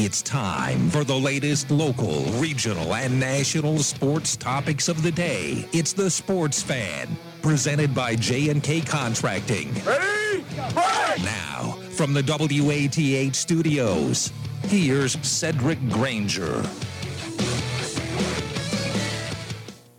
It's 0.00 0.22
time 0.22 0.90
for 0.90 1.02
the 1.02 1.16
latest 1.16 1.72
local, 1.72 2.22
regional, 2.38 2.94
and 2.94 3.18
national 3.18 3.78
sports 3.78 4.36
topics 4.36 4.86
of 4.86 5.02
the 5.02 5.10
day. 5.10 5.66
It's 5.72 5.92
the 5.92 6.08
Sports 6.08 6.62
Fan, 6.62 7.08
presented 7.42 7.96
by 7.96 8.14
J&K 8.14 8.82
Contracting. 8.82 9.74
Ready? 9.84 10.44
Break! 10.54 11.24
Now, 11.24 11.78
from 11.90 12.14
the 12.14 12.22
WATH 12.22 13.34
studios, 13.34 14.32
here's 14.66 15.18
Cedric 15.26 15.80
Granger. 15.88 16.62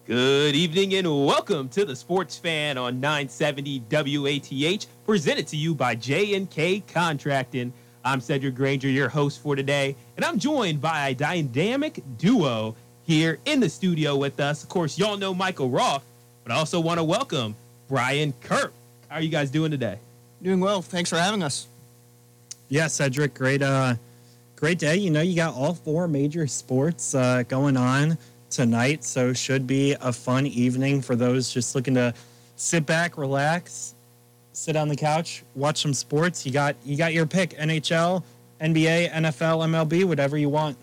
Good 0.06 0.56
evening 0.56 0.94
and 0.94 1.26
welcome 1.26 1.68
to 1.70 1.84
the 1.84 1.96
Sports 1.96 2.38
Fan 2.38 2.78
on 2.78 3.02
970 3.02 3.84
WATH, 3.92 4.88
presented 5.06 5.46
to 5.48 5.58
you 5.58 5.76
by 5.76 5.94
J&K 5.94 6.80
Contracting. 6.88 7.74
I'm 8.04 8.22
Cedric 8.22 8.56
Granger, 8.56 8.88
your 8.88 9.10
host 9.10 9.42
for 9.42 9.56
today, 9.56 9.96
and 10.16 10.24
I'm 10.24 10.40
joined 10.40 10.80
by 10.80 11.10
a 11.10 11.14
dynamic 11.14 12.02
duo 12.18 12.76
here 13.04 13.40
in 13.46 13.60
the 13.60 13.70
studio 13.70 14.16
with 14.16 14.40
us. 14.40 14.64
Of 14.64 14.70
course, 14.70 14.98
y'all 14.98 15.18
know 15.18 15.34
Michael 15.34 15.70
Roth, 15.70 16.04
but 16.44 16.54
I 16.54 16.56
also 16.56 16.80
want 16.80 17.00
to 17.00 17.04
welcome 17.04 17.56
Brian 17.90 18.34
Kirk. 18.42 18.72
How 19.10 19.18
are 19.18 19.22
you 19.22 19.30
guys 19.30 19.52
doing 19.52 19.70
today? 19.72 20.00
Doing 20.42 20.62
well. 20.62 20.82
Thanks 20.82 21.10
for 21.10 21.18
having 21.18 21.44
us. 21.44 21.68
Yeah, 22.70 22.88
Cedric, 22.88 23.34
great, 23.34 23.62
uh, 23.62 23.96
great 24.56 24.80
day. 24.80 24.96
You 24.96 25.10
know, 25.10 25.22
you 25.22 25.36
got 25.36 25.54
all 25.54 25.74
four 25.74 26.08
major 26.08 26.48
sports 26.48 27.14
uh, 27.14 27.44
going 27.50 27.76
on 27.76 28.18
tonight, 28.50 29.04
so 29.04 29.34
should 29.34 29.68
be 29.68 29.94
a 30.00 30.14
fun 30.14 30.48
evening 30.48 31.02
for 31.02 31.18
those 31.18 31.52
just 31.52 31.76
looking 31.76 31.96
to 31.96 32.14
sit 32.56 32.86
back, 32.86 33.18
relax, 33.18 33.94
sit 34.54 34.76
on 34.76 34.88
the 34.88 34.96
couch, 34.96 35.44
watch 35.56 35.82
some 35.82 35.94
sports. 35.94 36.46
You 36.46 36.52
got 36.52 36.76
you 36.86 36.98
got 36.98 37.14
your 37.14 37.26
pick: 37.26 37.52
NHL, 37.52 38.24
NBA, 38.62 39.12
NFL, 39.12 39.68
MLB, 39.68 40.06
whatever 40.06 40.38
you 40.38 40.50
want. 40.50 40.78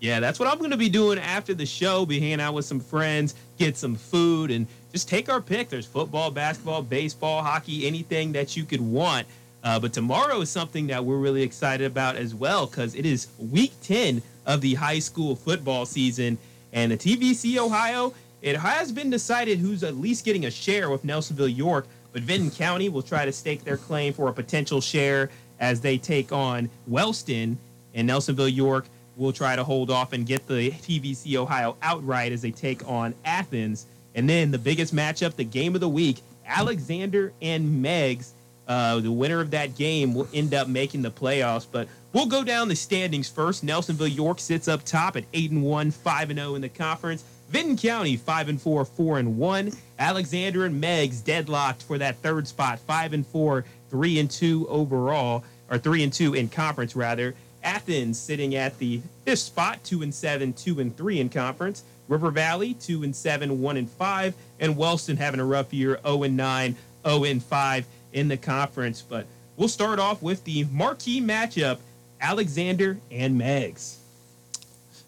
Yeah, 0.00 0.18
that's 0.18 0.40
what 0.40 0.48
I'm 0.48 0.58
going 0.58 0.72
to 0.72 0.76
be 0.76 0.88
doing 0.88 1.20
after 1.20 1.54
the 1.54 1.64
show. 1.64 2.04
Be 2.04 2.18
hanging 2.18 2.40
out 2.40 2.54
with 2.54 2.64
some 2.64 2.80
friends, 2.80 3.36
get 3.56 3.76
some 3.76 3.94
food, 3.94 4.50
and 4.50 4.66
just 4.90 5.08
take 5.08 5.28
our 5.28 5.40
pick. 5.40 5.68
There's 5.68 5.86
football, 5.86 6.32
basketball, 6.32 6.82
baseball, 6.82 7.40
hockey, 7.40 7.86
anything 7.86 8.32
that 8.32 8.56
you 8.56 8.64
could 8.64 8.80
want. 8.80 9.28
Uh, 9.62 9.78
but 9.78 9.92
tomorrow 9.92 10.40
is 10.40 10.50
something 10.50 10.88
that 10.88 11.04
we're 11.04 11.18
really 11.18 11.42
excited 11.42 11.86
about 11.86 12.16
as 12.16 12.34
well 12.34 12.66
because 12.66 12.96
it 12.96 13.06
is 13.06 13.28
week 13.38 13.72
10 13.82 14.20
of 14.44 14.60
the 14.60 14.74
high 14.74 14.98
school 14.98 15.36
football 15.36 15.86
season. 15.86 16.36
And 16.72 16.90
the 16.90 16.96
TVC 16.96 17.58
Ohio, 17.58 18.12
it 18.40 18.56
has 18.56 18.90
been 18.90 19.08
decided 19.08 19.58
who's 19.58 19.84
at 19.84 19.96
least 19.96 20.24
getting 20.24 20.46
a 20.46 20.50
share 20.50 20.90
with 20.90 21.04
Nelsonville 21.04 21.56
York 21.56 21.86
but 22.12 22.22
Vinton 22.22 22.50
County 22.50 22.88
will 22.88 23.02
try 23.02 23.24
to 23.24 23.32
stake 23.32 23.64
their 23.64 23.76
claim 23.76 24.12
for 24.12 24.28
a 24.28 24.32
potential 24.32 24.80
share 24.80 25.30
as 25.60 25.80
they 25.80 25.96
take 25.96 26.32
on 26.32 26.68
Wellston, 26.86 27.58
and 27.94 28.08
Nelsonville 28.08 28.54
York 28.54 28.86
will 29.16 29.32
try 29.32 29.56
to 29.56 29.64
hold 29.64 29.90
off 29.90 30.12
and 30.12 30.26
get 30.26 30.46
the 30.46 30.70
TVC 30.70 31.36
Ohio 31.36 31.76
outright 31.82 32.32
as 32.32 32.42
they 32.42 32.50
take 32.50 32.86
on 32.88 33.14
Athens. 33.24 33.86
And 34.14 34.28
then 34.28 34.50
the 34.50 34.58
biggest 34.58 34.94
matchup, 34.94 35.36
the 35.36 35.44
game 35.44 35.74
of 35.74 35.80
the 35.80 35.88
week, 35.88 36.20
Alexander 36.46 37.32
and 37.40 37.82
Meigs. 37.82 38.32
Uh, 38.68 39.00
the 39.00 39.10
winner 39.10 39.40
of 39.40 39.50
that 39.50 39.74
game 39.74 40.14
will 40.14 40.28
end 40.32 40.54
up 40.54 40.68
making 40.68 41.02
the 41.02 41.10
playoffs. 41.10 41.66
But 41.70 41.88
we'll 42.12 42.26
go 42.26 42.44
down 42.44 42.68
the 42.68 42.76
standings 42.76 43.28
first. 43.28 43.64
Nelsonville 43.64 44.14
York 44.14 44.38
sits 44.38 44.68
up 44.68 44.84
top 44.84 45.16
at 45.16 45.24
8 45.32 45.50
and 45.50 45.62
1, 45.62 45.90
5 45.90 46.30
and 46.30 46.38
0 46.38 46.54
in 46.54 46.62
the 46.62 46.68
conference. 46.68 47.24
Vinton 47.52 47.76
County, 47.76 48.16
5 48.16 48.48
and 48.48 48.60
4, 48.60 48.86
4 48.86 49.18
and 49.18 49.36
1. 49.36 49.72
Alexander 49.98 50.64
and 50.64 50.80
Meigs 50.80 51.20
deadlocked 51.20 51.82
for 51.82 51.98
that 51.98 52.16
third 52.16 52.48
spot, 52.48 52.78
5 52.78 53.12
and 53.12 53.26
4, 53.26 53.62
3 53.90 54.20
and 54.20 54.30
2 54.30 54.66
overall, 54.70 55.44
or 55.70 55.76
3 55.76 56.02
and 56.02 56.12
2 56.12 56.32
in 56.32 56.48
conference, 56.48 56.96
rather. 56.96 57.34
Athens 57.62 58.18
sitting 58.18 58.54
at 58.54 58.78
the 58.78 59.02
fifth 59.26 59.40
spot, 59.40 59.84
2 59.84 60.00
and 60.00 60.14
7, 60.14 60.54
2 60.54 60.80
and 60.80 60.96
3 60.96 61.20
in 61.20 61.28
conference. 61.28 61.84
River 62.08 62.30
Valley, 62.30 62.72
2 62.72 63.02
and 63.02 63.14
7, 63.14 63.60
1 63.60 63.76
and 63.76 63.90
5. 63.90 64.34
And 64.58 64.74
Wellston 64.74 65.18
having 65.18 65.38
a 65.38 65.44
rough 65.44 65.74
year, 65.74 66.00
0 66.06 66.22
and 66.22 66.38
9, 66.38 66.74
0 67.06 67.24
and 67.24 67.42
5 67.42 67.86
in 68.14 68.28
the 68.28 68.38
conference. 68.38 69.02
But 69.02 69.26
we'll 69.58 69.68
start 69.68 69.98
off 69.98 70.22
with 70.22 70.42
the 70.44 70.64
marquee 70.72 71.20
matchup 71.20 71.80
Alexander 72.18 72.96
and 73.10 73.36
Meigs. 73.36 73.98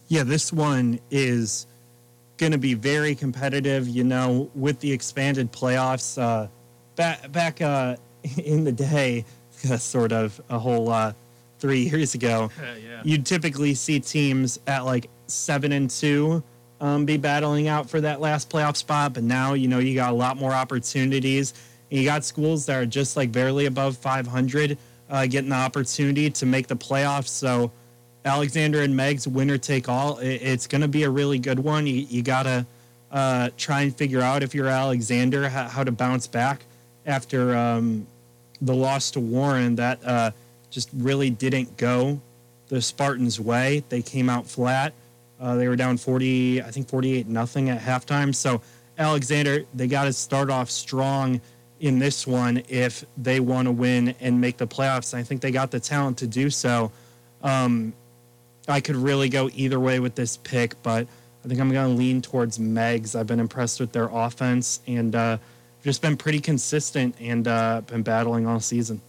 Yeah, 0.09 0.25
this 0.25 0.53
one 0.53 1.01
is 1.11 1.67
going 2.37 2.53
to 2.53 2.59
be 2.59 2.75
very 2.75 3.15
competitive. 3.15 3.89
You 3.89 4.05
know, 4.05 4.51
with 4.55 4.81
the 4.81 4.93
expanded 4.93 5.53
playoffs, 5.53 6.21
uh, 6.21 6.49
back 6.97 7.31
back 7.33 7.61
uh, 7.61 7.97
in 8.45 8.65
the 8.65 8.73
day, 8.73 9.25
sort 9.79 10.13
of 10.13 10.41
a 10.51 10.59
whole 10.59 10.91
uh, 10.91 11.13
three 11.59 11.89
years 11.89 12.15
ago, 12.15 12.51
yeah. 12.61 13.01
you'd 13.05 13.27
typically 13.27 13.75
see 13.75 14.01
teams 14.01 14.59
at 14.67 14.85
like 14.85 15.09
seven 15.27 15.73
and 15.73 15.91
two 15.91 16.43
um, 16.81 17.05
be 17.05 17.17
battling 17.17 17.69
out 17.69 17.89
for 17.89 18.01
that 18.01 18.21
last 18.21 18.51
playoff 18.51 18.77
spot. 18.77 19.15
But 19.15 19.23
now, 19.23 19.55
you 19.55 19.69
know, 19.69 19.79
you 19.79 19.95
got 19.95 20.11
a 20.11 20.15
lot 20.15 20.37
more 20.37 20.53
opportunities. 20.53 21.55
And 21.91 22.01
you 22.01 22.05
got 22.07 22.25
schools 22.25 22.67
that 22.67 22.77
are 22.77 22.87
just 22.87 23.17
like 23.17 23.31
barely 23.33 23.67
above 23.67 23.97
500 23.97 24.77
uh, 25.09 25.27
getting 25.27 25.51
the 25.51 25.57
opportunity 25.57 26.31
to 26.31 26.47
make 26.47 26.67
the 26.67 26.77
playoffs. 26.77 27.29
So 27.29 27.71
Alexander 28.25 28.83
and 28.83 28.97
Meigs 28.97 29.29
winner 29.29 29.59
take 29.59 29.89
all. 29.89 30.19
It's 30.19 30.67
going 30.67 30.81
to 30.81 30.89
be 30.89 31.03
a 31.03 31.11
really 31.11 31.39
good 31.39 31.59
one. 31.59 31.87
You, 31.87 31.95
you 31.95 32.23
got 32.23 32.45
to 32.45 32.67
uh, 33.11 33.51
try 33.57 33.83
and 33.83 33.95
figure 33.95 34.21
out 34.21 34.43
if 34.43 34.55
you're 34.55 34.67
Alexander 34.67 35.49
how, 35.49 35.69
how 35.69 35.85
to 35.85 35.93
bounce 35.93 36.27
back 36.27 36.65
after 37.07 37.55
um, 37.55 38.07
the 38.63 38.75
loss 38.75 39.11
to 39.13 39.21
Warren. 39.21 39.77
That 39.77 40.05
uh, 40.05 40.31
just 40.71 40.89
really 40.95 41.31
didn't 41.31 41.77
go 41.77 42.21
the 42.69 42.81
Spartans' 42.81 43.39
way. 43.39 43.85
They 43.89 44.03
came 44.03 44.31
out 44.31 44.47
flat. 44.47 44.95
Uh, 45.39 45.57
they 45.57 45.69
were 45.69 45.77
down 45.77 45.99
40, 45.99 46.63
I 46.63 46.71
think 46.71 46.89
48 46.89 47.27
nothing 47.29 47.69
at 47.69 47.81
halftime. 47.81 48.35
So 48.35 48.63
Alexander, 48.97 49.65
they 49.75 49.87
got 49.87 50.05
to 50.05 50.13
start 50.13 50.49
off 50.49 50.71
strong 50.71 51.41
in 51.81 51.99
this 51.99 52.27
one 52.27 52.63
if 52.69 53.05
they 53.19 53.41
want 53.41 53.67
to 53.67 53.73
win 53.73 54.15
and 54.21 54.41
make 54.41 54.57
the 54.57 54.67
playoffs. 54.67 55.13
I 55.13 55.23
think 55.23 55.43
they 55.43 55.51
got 55.51 55.71
the 55.71 55.81
talent 55.81 56.17
to 56.19 56.27
do 56.27 56.49
so. 56.49 56.91
Um, 57.43 57.93
I 58.69 58.81
could 58.81 58.97
really 58.97 59.29
go 59.29 59.51
either 59.55 59.79
way 59.79 60.01
with 60.01 60.15
this 60.15 60.37
pick, 60.39 60.81
but 60.83 61.07
I 61.45 61.49
think 61.49 61.61
I'm 61.61 61.71
going 61.71 61.91
to 61.91 61.99
lean 61.99 62.23
towards 62.23 62.59
Meigs. 62.59 63.15
I've 63.15 63.27
been 63.27 63.41
impressed 63.41 63.81
with 63.81 63.93
their 63.93 64.09
offense 64.11 64.81
and 64.87 65.15
uh, 65.15 65.39
just 65.83 66.01
been 66.01 66.17
pretty 66.17 66.41
consistent 66.41 67.15
and 67.21 67.47
uh, 67.47 67.83
been 67.83 68.03
battling 68.03 68.47
all 68.47 68.61
season. 68.61 69.01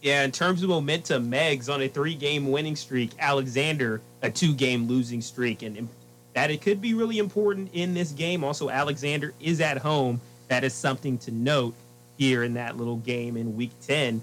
Yeah, 0.00 0.24
in 0.24 0.32
terms 0.32 0.62
of 0.62 0.68
momentum, 0.68 1.30
Meigs 1.30 1.68
on 1.68 1.82
a 1.82 1.88
three-game 1.88 2.50
winning 2.50 2.76
streak, 2.76 3.12
Alexander 3.18 4.00
a 4.22 4.30
two-game 4.30 4.88
losing 4.88 5.20
streak, 5.20 5.62
and 5.62 5.88
that 6.34 6.50
it 6.50 6.60
could 6.60 6.80
be 6.80 6.94
really 6.94 7.18
important 7.18 7.70
in 7.72 7.94
this 7.94 8.12
game. 8.12 8.42
Also, 8.42 8.70
Alexander 8.70 9.34
is 9.40 9.60
at 9.60 9.78
home. 9.78 10.20
That 10.48 10.64
is 10.64 10.74
something 10.74 11.18
to 11.18 11.30
note 11.30 11.74
here 12.18 12.42
in 12.42 12.54
that 12.54 12.76
little 12.76 12.96
game 12.96 13.36
in 13.36 13.56
Week 13.56 13.70
10. 13.86 14.22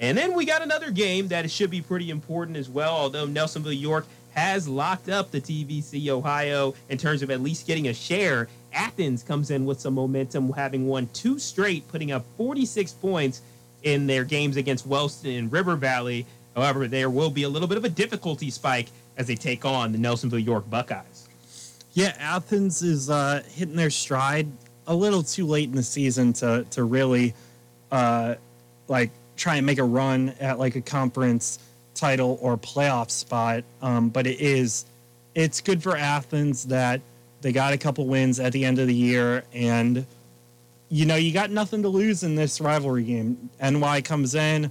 And 0.00 0.16
then 0.16 0.34
we 0.34 0.44
got 0.44 0.62
another 0.62 0.90
game 0.90 1.28
that 1.28 1.50
should 1.50 1.70
be 1.70 1.80
pretty 1.80 2.10
important 2.10 2.56
as 2.56 2.68
well, 2.68 2.94
although 2.94 3.26
Nelsonville 3.26 3.80
York 3.80 4.06
has 4.34 4.68
locked 4.68 5.08
up 5.08 5.30
the 5.30 5.40
TVC 5.40 6.08
Ohio 6.08 6.74
in 6.90 6.98
terms 6.98 7.22
of 7.22 7.30
at 7.30 7.40
least 7.40 7.66
getting 7.66 7.88
a 7.88 7.94
share. 7.94 8.48
Athens 8.72 9.22
comes 9.22 9.50
in 9.50 9.64
with 9.64 9.80
some 9.80 9.94
momentum, 9.94 10.52
having 10.52 10.86
won 10.86 11.08
two 11.14 11.38
straight, 11.38 11.88
putting 11.88 12.12
up 12.12 12.24
46 12.36 12.92
points 12.94 13.40
in 13.82 14.06
their 14.06 14.24
games 14.24 14.58
against 14.58 14.86
Wellston 14.86 15.30
and 15.32 15.50
River 15.50 15.76
Valley. 15.76 16.26
However, 16.54 16.86
there 16.86 17.08
will 17.08 17.30
be 17.30 17.44
a 17.44 17.48
little 17.48 17.68
bit 17.68 17.78
of 17.78 17.84
a 17.84 17.88
difficulty 17.88 18.50
spike 18.50 18.88
as 19.16 19.26
they 19.26 19.34
take 19.34 19.64
on 19.64 19.92
the 19.92 19.98
Nelsonville 19.98 20.44
York 20.44 20.68
Buckeyes. 20.68 21.28
Yeah, 21.94 22.14
Athens 22.18 22.82
is 22.82 23.08
uh, 23.08 23.42
hitting 23.48 23.76
their 23.76 23.88
stride 23.88 24.48
a 24.86 24.94
little 24.94 25.22
too 25.22 25.46
late 25.46 25.70
in 25.70 25.74
the 25.74 25.82
season 25.82 26.34
to 26.34 26.66
to 26.70 26.84
really 26.84 27.34
uh, 27.90 28.34
like 28.88 29.10
try 29.36 29.56
and 29.56 29.66
make 29.66 29.78
a 29.78 29.84
run 29.84 30.34
at 30.40 30.58
like 30.58 30.76
a 30.76 30.80
conference 30.80 31.58
title 31.94 32.38
or 32.40 32.56
playoff 32.56 33.10
spot. 33.10 33.64
Um, 33.82 34.08
but 34.08 34.26
it 34.26 34.40
is 34.40 34.86
it's 35.34 35.60
good 35.60 35.82
for 35.82 35.96
Athens 35.96 36.64
that 36.66 37.00
they 37.42 37.52
got 37.52 37.72
a 37.72 37.78
couple 37.78 38.06
wins 38.06 38.40
at 38.40 38.52
the 38.52 38.64
end 38.64 38.78
of 38.78 38.86
the 38.86 38.94
year 38.94 39.44
and 39.52 40.06
you 40.88 41.04
know 41.04 41.16
you 41.16 41.32
got 41.32 41.50
nothing 41.50 41.82
to 41.82 41.88
lose 41.88 42.22
in 42.22 42.34
this 42.34 42.60
rivalry 42.60 43.04
game. 43.04 43.50
NY 43.60 44.02
comes 44.02 44.34
in, 44.34 44.70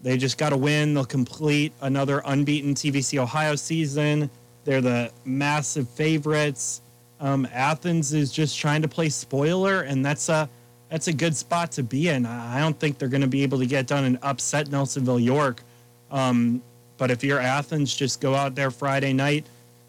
they 0.00 0.16
just 0.16 0.38
got 0.38 0.50
to 0.50 0.56
win. 0.56 0.94
They'll 0.94 1.04
complete 1.04 1.72
another 1.80 2.22
unbeaten 2.24 2.74
TVC 2.74 3.18
Ohio 3.18 3.56
season. 3.56 4.30
They're 4.64 4.80
the 4.80 5.10
massive 5.24 5.88
favorites. 5.88 6.82
Um, 7.20 7.48
Athens 7.52 8.12
is 8.12 8.30
just 8.30 8.58
trying 8.58 8.82
to 8.82 8.88
play 8.88 9.08
spoiler, 9.08 9.82
and 9.82 10.04
that's 10.04 10.28
a 10.28 10.48
that's 10.88 11.08
a 11.08 11.12
good 11.12 11.36
spot 11.36 11.72
to 11.72 11.82
be 11.82 12.08
in. 12.08 12.24
I 12.26 12.60
don't 12.60 12.78
think 12.78 12.98
they're 12.98 13.08
going 13.08 13.22
to 13.22 13.26
be 13.26 13.42
able 13.42 13.58
to 13.58 13.66
get 13.66 13.86
done 13.86 14.04
and 14.04 14.18
upset 14.22 14.68
Nelsonville 14.68 15.22
York. 15.22 15.62
Um, 16.10 16.62
but 16.96 17.10
if 17.10 17.22
you're 17.22 17.40
Athens, 17.40 17.94
just 17.94 18.20
go 18.20 18.34
out 18.34 18.54
there 18.54 18.70
Friday 18.70 19.12
night, 19.12 19.46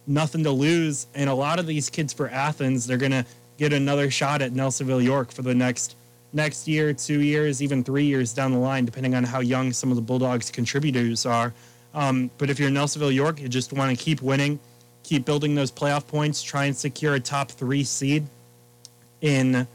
nothing 0.08 0.44
to 0.44 0.52
lose. 0.52 1.08
And 1.16 1.30
a 1.30 1.34
lot 1.34 1.60
of 1.60 1.68
these 1.68 1.90
kids 1.90 2.14
for 2.14 2.30
Athens, 2.30 2.86
they're 2.86 2.98
going 2.98 3.12
to 3.12 3.26
get 3.58 3.74
another 3.74 4.12
shot 4.12 4.42
at 4.42 4.54
Nelsonville 4.54 5.04
York 5.04 5.32
for 5.32 5.42
the 5.42 5.56
next 5.56 5.96
next 6.32 6.68
year, 6.68 6.94
two 6.94 7.22
years, 7.22 7.62
even 7.62 7.84
three 7.84 8.06
years 8.06 8.34
down 8.34 8.52
the 8.52 8.58
line, 8.58 8.86
depending 8.86 9.16
on 9.16 9.24
how 9.24 9.40
young 9.40 9.74
some 9.74 9.90
of 9.90 9.96
the 9.96 10.02
Bulldogs 10.02 10.52
contributors 10.52 11.26
are. 11.26 11.54
Um, 11.96 12.30
but 12.38 12.52
if 12.52 12.60
you're 12.60 12.70
Nelsonville 12.70 13.14
York, 13.14 13.42
you 13.42 13.48
just 13.48 13.74
want 13.74 13.98
to 13.98 14.04
keep 14.04 14.22
winning, 14.22 14.60
keep 15.02 15.26
building 15.26 15.56
those 15.56 15.72
playoff 15.72 16.06
points, 16.06 16.44
try 16.44 16.66
and 16.66 16.78
secure 16.78 17.16
a 17.16 17.20
top 17.20 17.50
three 17.50 17.84
seed 17.84 18.28
in 19.22 19.68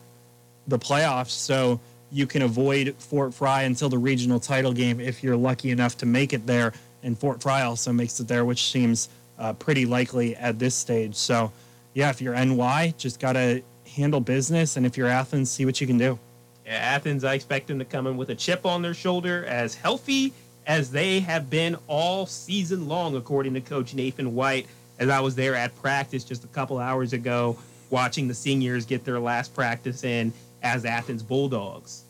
the 0.69 0.79
playoffs 0.79 1.31
so 1.31 1.81
you 2.11 2.27
can 2.27 2.43
avoid 2.43 2.95
Fort 2.99 3.35
Frye 3.35 3.63
until 3.63 3.89
the 3.89 3.99
regional 3.99 4.39
title 4.39 4.73
game 4.73 5.01
if 5.01 5.23
you're 5.23 5.37
lucky 5.37 5.71
enough 5.71 5.97
to 5.99 6.07
make 6.07 6.33
it 6.33 6.47
there. 6.47 6.73
And 7.03 7.19
Fort 7.19 7.43
Frye 7.43 7.63
also 7.63 7.93
makes 7.93 8.19
it 8.21 8.29
there, 8.29 8.45
which 8.45 8.71
seems 8.71 9.09
uh, 9.39 9.53
pretty 9.55 9.85
likely 9.85 10.37
at 10.37 10.59
this 10.59 10.75
stage. 10.75 11.17
So, 11.17 11.53
yeah, 11.93 12.11
if 12.11 12.21
you're 12.21 12.35
NY, 12.35 12.95
just 12.97 13.19
got 13.21 13.33
to 13.33 13.63
handle 13.97 14.21
business. 14.21 14.77
And 14.77 14.87
if 14.87 14.97
you're 14.97 15.09
Athens, 15.09 15.51
see 15.51 15.65
what 15.65 15.81
you 15.81 15.87
can 15.87 15.99
do. 15.99 16.19
Yeah, 16.65 16.75
Athens, 16.75 17.25
I 17.25 17.35
expect 17.35 17.67
them 17.67 17.79
to 17.79 17.85
come 17.85 18.07
in 18.07 18.17
with 18.17 18.31
a 18.31 18.35
chip 18.35 18.65
on 18.65 18.81
their 18.81 18.95
shoulder, 18.95 19.45
as 19.47 19.75
healthy 19.75 20.33
as 20.67 20.91
they 20.91 21.21
have 21.21 21.51
been 21.51 21.77
all 21.89 22.27
season 22.27 22.89
long, 22.89 23.17
according 23.17 23.55
to 23.55 23.61
Coach 23.61 23.93
Nathan 23.95 24.35
White. 24.35 24.67
As 24.99 25.09
I 25.09 25.21
was 25.21 25.35
there 25.35 25.55
at 25.57 25.75
practice 25.83 26.25
just 26.25 26.45
a 26.45 26.49
couple 26.49 26.79
hours 26.79 27.13
ago, 27.13 27.59
watching 27.91 28.29
the 28.29 28.35
seniors 28.35 28.87
get 28.87 29.05
their 29.05 29.19
last 29.19 29.55
practice 29.55 30.05
in 30.05 30.33
as 30.65 30.85
Athens 30.85 31.23
Bulldogs. 31.23 32.05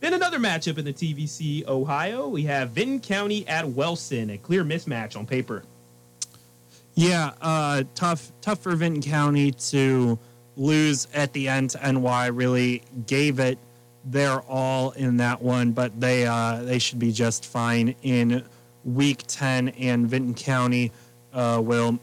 Then 0.00 0.14
another 0.14 0.38
matchup 0.38 0.78
in 0.78 0.84
the 0.84 0.92
TVC 0.92 1.66
Ohio. 1.66 2.28
We 2.28 2.44
have 2.44 2.70
Vinton 2.70 3.00
County 3.00 3.46
at 3.48 3.68
Wellston, 3.68 4.30
a 4.30 4.38
clear 4.38 4.64
mismatch 4.64 5.16
on 5.16 5.26
paper. 5.26 5.64
Yeah, 6.94 7.32
uh, 7.40 7.82
tough, 7.94 8.32
tough 8.40 8.60
for 8.60 8.74
Vinton 8.76 9.02
County 9.02 9.50
to 9.50 10.18
lose 10.56 11.08
at 11.12 11.32
the 11.32 11.48
end. 11.48 11.70
To 11.70 11.92
NY 11.92 12.28
really 12.28 12.82
gave 13.06 13.40
it 13.40 13.58
their 14.04 14.40
all 14.42 14.92
in 14.92 15.16
that 15.18 15.42
one, 15.42 15.72
but 15.72 16.00
they 16.00 16.26
uh, 16.26 16.62
they 16.62 16.78
should 16.78 16.98
be 16.98 17.12
just 17.12 17.44
fine 17.44 17.94
in 18.02 18.44
Week 18.84 19.22
10, 19.26 19.70
and 19.70 20.08
Vinton 20.08 20.34
County 20.34 20.92
uh, 21.32 21.60
will 21.62 21.98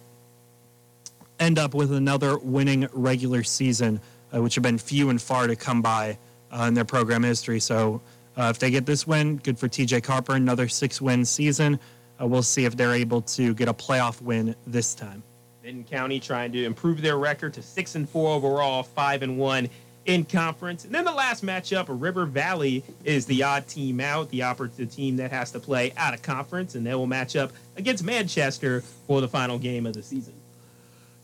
end 1.40 1.60
up 1.60 1.74
with 1.74 1.92
another 1.94 2.38
winning 2.38 2.88
regular 2.94 3.44
season, 3.44 4.02
uh, 4.34 4.42
which 4.42 4.56
have 4.56 4.64
been 4.64 4.78
few 4.78 5.10
and 5.10 5.22
far 5.22 5.48
to 5.48 5.56
come 5.56 5.82
by 5.82 6.18
uh, 6.52 6.66
in 6.68 6.74
their 6.74 6.86
program 6.86 7.24
history. 7.24 7.60
So 7.60 8.02
uh, 8.38 8.50
if 8.50 8.60
they 8.60 8.72
get 8.72 8.86
this 8.86 9.06
win, 9.08 9.38
good 9.38 9.58
for 9.58 9.68
TJ 9.68 10.04
Carper, 10.04 10.36
another 10.36 10.68
six-win 10.68 11.26
season. 11.26 11.80
Uh, 12.20 12.28
we'll 12.28 12.44
see 12.44 12.66
if 12.66 12.76
they're 12.76 12.94
able 12.94 13.22
to 13.22 13.54
get 13.54 13.68
a 13.68 13.74
playoff 13.74 14.22
win 14.22 14.56
this 14.66 14.96
time. 14.96 15.24
Vinton 15.64 15.84
County 15.84 16.20
trying 16.20 16.52
to 16.52 16.64
improve 16.64 17.02
their 17.02 17.18
record 17.18 17.54
to 17.56 17.62
six 17.62 17.96
and 17.96 18.08
four 18.08 18.36
overall, 18.36 18.84
five 18.84 19.24
and 19.24 19.38
one 19.38 19.70
in 20.06 20.24
conference. 20.24 20.86
And 20.86 20.94
then 20.94 21.04
the 21.04 21.12
last 21.12 21.44
matchup, 21.44 21.86
River 21.90 22.26
Valley 22.26 22.84
is 23.04 23.26
the 23.26 23.44
odd 23.44 23.68
team 23.68 24.00
out, 24.00 24.30
the 24.30 24.44
operative 24.44 24.92
team 24.92 25.18
that 25.18 25.32
has 25.32 25.52
to 25.52 25.60
play 25.60 25.92
out 25.98 26.14
of 26.14 26.22
conference, 26.22 26.76
and 26.76 26.86
they 26.86 26.94
will 26.94 27.08
match 27.08 27.36
up 27.36 27.52
against 27.76 28.04
Manchester 28.04 28.82
for 29.08 29.22
the 29.22 29.28
final 29.28 29.58
game 29.58 29.86
of 29.86 29.94
the 29.94 30.04
season. 30.04 30.34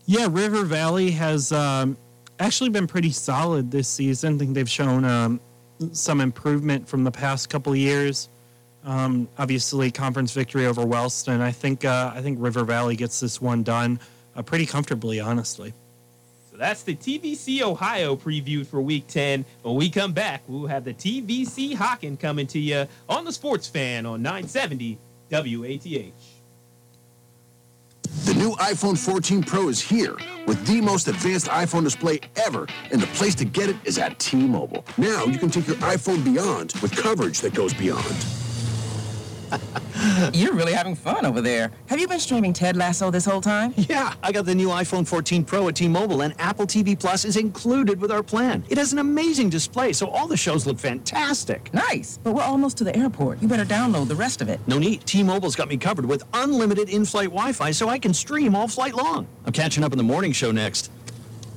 Yeah, 0.06 0.26
River 0.28 0.64
Valley 0.64 1.12
has 1.12 1.52
um, 1.52 1.96
actually 2.42 2.70
been 2.70 2.86
pretty 2.86 3.10
solid 3.10 3.70
this 3.70 3.88
season. 3.88 4.34
I 4.34 4.38
think 4.38 4.54
they've 4.54 4.68
shown 4.68 5.04
um, 5.04 5.40
some 5.92 6.20
improvement 6.20 6.88
from 6.88 7.04
the 7.04 7.10
past 7.10 7.50
couple 7.50 7.74
years. 7.74 8.28
Um, 8.84 9.28
obviously, 9.38 9.90
conference 9.90 10.32
victory 10.32 10.66
over 10.66 10.84
Wellston. 10.84 11.40
I 11.40 11.52
think 11.52 11.84
uh, 11.84 12.12
I 12.14 12.20
think 12.20 12.38
River 12.40 12.64
Valley 12.64 12.96
gets 12.96 13.20
this 13.20 13.40
one 13.40 13.62
done 13.62 14.00
uh, 14.34 14.42
pretty 14.42 14.66
comfortably, 14.66 15.20
honestly. 15.20 15.72
So 16.50 16.56
that's 16.56 16.82
the 16.82 16.94
TVC 16.94 17.62
Ohio 17.62 18.16
preview 18.16 18.66
for 18.66 18.80
Week 18.82 19.06
10. 19.06 19.44
When 19.62 19.74
we 19.76 19.88
come 19.88 20.12
back, 20.12 20.42
we'll 20.46 20.66
have 20.66 20.84
the 20.84 20.92
TVC 20.92 21.74
Hocking 21.74 22.16
coming 22.16 22.46
to 22.48 22.58
you 22.58 22.86
on 23.08 23.24
the 23.24 23.32
Sports 23.32 23.68
Fan 23.68 24.04
on 24.04 24.20
970 24.22 24.98
WATH. 25.30 26.31
The 28.12 28.34
new 28.34 28.52
iPhone 28.56 28.96
14 28.96 29.42
Pro 29.42 29.68
is 29.68 29.80
here 29.80 30.14
with 30.46 30.64
the 30.66 30.82
most 30.82 31.08
advanced 31.08 31.46
iPhone 31.46 31.82
display 31.82 32.20
ever, 32.36 32.68
and 32.90 33.00
the 33.00 33.06
place 33.08 33.34
to 33.36 33.46
get 33.46 33.70
it 33.70 33.76
is 33.84 33.96
at 33.96 34.18
T-Mobile. 34.18 34.84
Now 34.98 35.24
you 35.24 35.38
can 35.38 35.50
take 35.50 35.66
your 35.66 35.76
iPhone 35.76 36.22
beyond 36.22 36.74
with 36.82 36.94
coverage 36.94 37.40
that 37.40 37.54
goes 37.54 37.72
beyond. 37.72 38.14
You're 40.32 40.54
really 40.54 40.72
having 40.72 40.94
fun 40.94 41.24
over 41.26 41.40
there. 41.40 41.70
Have 41.86 42.00
you 42.00 42.08
been 42.08 42.20
streaming 42.20 42.52
Ted 42.52 42.76
Lasso 42.76 43.10
this 43.10 43.24
whole 43.24 43.40
time? 43.40 43.74
Yeah, 43.92 44.14
I 44.22 44.32
got 44.32 44.46
the 44.46 44.54
new 44.54 44.68
iPhone 44.68 45.06
14 45.06 45.44
Pro 45.44 45.68
at 45.68 45.76
T-Mobile, 45.76 46.22
and 46.22 46.34
Apple 46.38 46.66
TV 46.66 46.98
Plus 46.98 47.26
is 47.26 47.36
included 47.36 48.00
with 48.00 48.10
our 48.10 48.22
plan. 48.22 48.64
It 48.70 48.78
has 48.78 48.92
an 48.92 49.00
amazing 49.00 49.50
display, 49.50 49.92
so 49.92 50.06
all 50.08 50.26
the 50.26 50.36
shows 50.36 50.66
look 50.66 50.78
fantastic. 50.78 51.72
Nice, 51.74 52.18
but 52.22 52.32
we're 52.32 52.42
almost 52.42 52.78
to 52.78 52.84
the 52.84 52.96
airport. 52.96 53.42
You 53.42 53.48
better 53.48 53.66
download 53.66 54.08
the 54.08 54.14
rest 54.14 54.40
of 54.40 54.48
it. 54.48 54.60
No 54.66 54.78
need. 54.78 55.04
T-Mobile's 55.04 55.56
got 55.56 55.68
me 55.68 55.76
covered 55.76 56.06
with 56.06 56.22
unlimited 56.32 56.88
in-flight 56.88 57.28
Wi-Fi, 57.28 57.70
so 57.72 57.88
I 57.88 57.98
can 57.98 58.14
stream 58.14 58.54
all 58.54 58.68
flight 58.68 58.94
long. 58.94 59.26
I'm 59.44 59.52
catching 59.52 59.84
up 59.84 59.92
on 59.92 59.98
the 59.98 60.04
morning 60.04 60.32
show 60.32 60.52
next. 60.52 60.90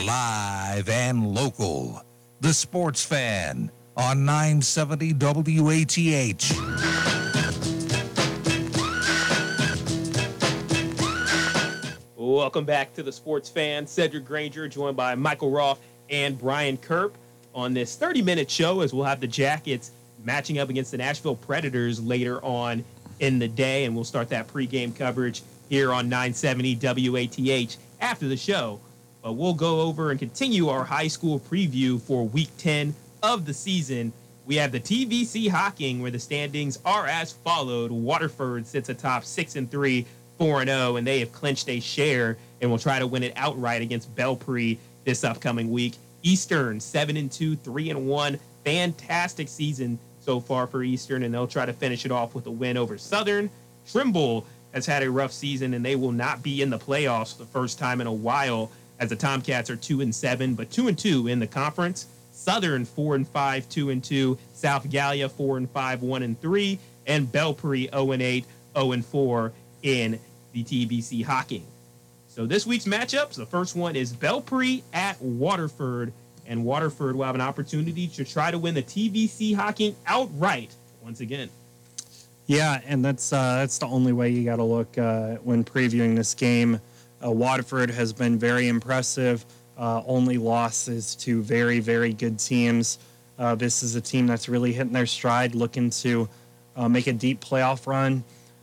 Live 0.07 0.89
and 0.89 1.35
local. 1.35 2.03
The 2.41 2.53
Sports 2.55 3.05
Fan 3.05 3.71
on 3.97 4.25
970 4.25 5.15
WATH. 5.15 6.57
Welcome 12.17 12.65
back 12.65 12.95
to 12.95 13.03
the 13.03 13.13
Sports 13.13 13.51
Fan. 13.51 13.87
Cedric 13.87 14.25
Granger 14.25 14.67
joined 14.69 14.97
by 14.97 15.15
Michael 15.15 15.51
Roth 15.51 15.81
and 16.09 16.39
Brian 16.39 16.79
Kerp 16.79 17.19
on 17.55 17.75
this 17.75 17.97
30 17.97 18.23
minute 18.23 18.51
show 18.51 18.81
as 18.81 18.93
we'll 18.93 19.05
have 19.05 19.21
the 19.21 19.27
Jackets 19.27 19.91
matching 20.25 20.59
up 20.59 20.69
against 20.69 20.91
the 20.91 20.99
Nashville 20.99 21.37
Predators 21.37 22.03
later 22.03 22.43
on 22.45 22.85
in 23.21 23.39
the 23.39 23.49
day. 23.49 23.85
And 23.85 23.95
we'll 23.95 24.05
start 24.05 24.29
that 24.31 24.49
pregame 24.49 24.95
coverage 24.95 25.43
here 25.69 25.93
on 25.93 26.09
970 26.09 26.77
WATH 26.77 27.77
after 28.01 28.29
the 28.29 28.37
show. 28.37 28.81
But 29.23 29.35
we'll 29.35 29.55
go 29.55 29.83
over 29.83 30.11
and 30.11 30.19
continue 30.19 30.69
our 30.69 30.85
high 30.85 31.09
school 31.09 31.39
preview 31.39 32.01
for 32.01 32.27
week 32.27 32.49
10 32.59 32.95
of 33.23 33.45
the 33.45 33.55
season. 33.55 34.13
We 34.47 34.57
have 34.57 34.73
the 34.73 34.81
TVC 34.81 35.49
Hocking, 35.49 36.01
where 36.01 36.11
the 36.11 36.19
standings 36.19 36.79
are 36.85 37.07
as 37.07 37.33
followed. 37.33 37.91
Waterford 37.93 38.67
sits 38.67 38.89
atop 38.89 39.25
6 39.25 39.57
and 39.57 39.71
3, 39.71 40.07
4 40.39 40.61
and 40.63 40.71
0, 40.71 40.97
and 40.97 41.07
they 41.07 41.21
have 41.21 41.33
clinched 41.33 41.69
a 41.69 41.79
share 41.81 42.39
and 42.61 42.71
will 42.71 42.79
try 42.79 42.99
to 42.99 43.07
win 43.07 43.23
it 43.23 43.35
outright 43.37 43.83
against 43.83 44.15
Belpre 44.17 44.79
this 45.05 45.23
upcoming 45.23 45.71
week. 45.71 45.95
Eastern 46.23 46.81
7 46.81 47.17
and 47.17 47.31
2, 47.31 47.57
3 47.57 47.91
and 47.91 48.07
1. 48.07 48.39
Fantastic 48.65 49.49
season 49.49 49.99
so 50.21 50.41
far 50.41 50.67
for 50.67 50.83
Eastern, 50.83 51.23
and 51.23 51.33
they'll 51.33 51.47
try 51.47 51.65
to 51.65 51.73
finish 51.73 52.05
it 52.05 52.13
off 52.13 52.35
with 52.35 52.47
a 52.47 52.51
win 52.51 52.77
over 52.77 52.99
Southern. 52.99 53.51
Trimble 53.91 54.47
has 54.73 54.87
had 54.87 55.03
a 55.03 55.11
rough 55.11 55.33
season, 55.33 55.75
and 55.75 55.85
they 55.85 55.97
will 55.97 56.13
not 56.13 56.43
be 56.43 56.63
in 56.63 56.71
the 56.71 56.79
playoffs 56.79 57.33
for 57.33 57.43
the 57.43 57.51
first 57.51 57.79
time 57.79 58.01
in 58.01 58.07
a 58.07 58.13
while 58.13 58.71
as 58.99 59.09
the 59.09 59.17
Tomcats 59.17 59.71
are 59.71 59.77
2 59.77 60.03
and 60.03 60.15
7, 60.15 60.55
but 60.55 60.71
2 60.71 60.89
and 60.89 60.99
2 60.99 61.27
in 61.29 61.39
the 61.39 61.47
conference. 61.47 62.07
Southern 62.33 62.85
4 62.85 63.17
and 63.17 63.29
5, 63.29 63.69
2 63.69 63.91
and 63.91 64.05
2. 64.05 64.39
South 64.55 64.89
Gallia 64.89 65.29
4 65.29 65.57
and 65.57 65.71
5, 65.71 66.03
1 66.03 66.23
and 66.23 66.41
3. 66.41 66.79
And 67.07 67.31
Belpre 67.31 67.91
0 67.91 68.13
and 68.13 68.23
8, 68.23 68.45
0 68.77 68.93
and 68.93 69.05
4 69.05 69.53
in 69.83 70.21
the 70.53 70.65
TVC 70.65 71.25
Hocking. 71.25 71.67
So 72.31 72.47
this 72.47 72.65
week's 72.65 72.85
matchups, 72.85 73.35
the 73.35 73.45
first 73.45 73.75
one 73.75 73.97
is 73.97 74.13
Belpre 74.13 74.85
at 74.93 75.21
Waterford, 75.21 76.13
and 76.47 76.65
Waterford 76.65 77.17
will 77.17 77.25
have 77.25 77.35
an 77.35 77.41
opportunity 77.41 78.07
to 78.07 78.25
try 78.25 78.53
to 78.53 78.59
win 78.59 78.73
the 78.73 78.85
TVC 78.85 79.53
Hocking 79.53 79.97
outright 80.07 80.73
once 81.03 81.19
again. 81.19 81.51
Yeah, 82.47 82.81
and 82.87 83.05
that's 83.05 83.33
uh, 83.33 83.57
that's 83.57 83.79
the 83.79 83.87
only 83.87 84.13
way 84.13 84.31
you 84.31 84.45
got 84.45 84.57
to 84.57 84.63
look 84.63 84.97
uh, 84.97 85.39
when 85.39 85.65
previewing 85.65 86.15
this 86.15 86.35
game. 86.35 86.81
Uh, 87.23 87.33
Waterford 87.33 87.91
has 87.91 88.13
been 88.13 88.39
very 88.39 88.69
impressive. 88.69 89.45
Uh, 89.77 90.03
only 90.07 90.39
losses 90.39 91.17
to 91.17 91.43
very, 91.43 91.81
very 91.81 92.13
good 92.13 92.39
teams. 92.39 93.01
Uh, 93.41 93.57
this 93.57 93.83
is 93.83 93.97
a 93.97 94.01
team 94.01 94.29
that's 94.29 94.49
really 94.49 94.73
hitting 94.73 94.93
their 94.93 95.07
stride, 95.07 95.57
looking 95.57 95.91
to 95.91 96.29
uh, 96.77 96.89
make 96.89 97.09
a 97.09 97.13
deep 97.13 97.41
playoff 97.41 97.89
run. 97.89 98.23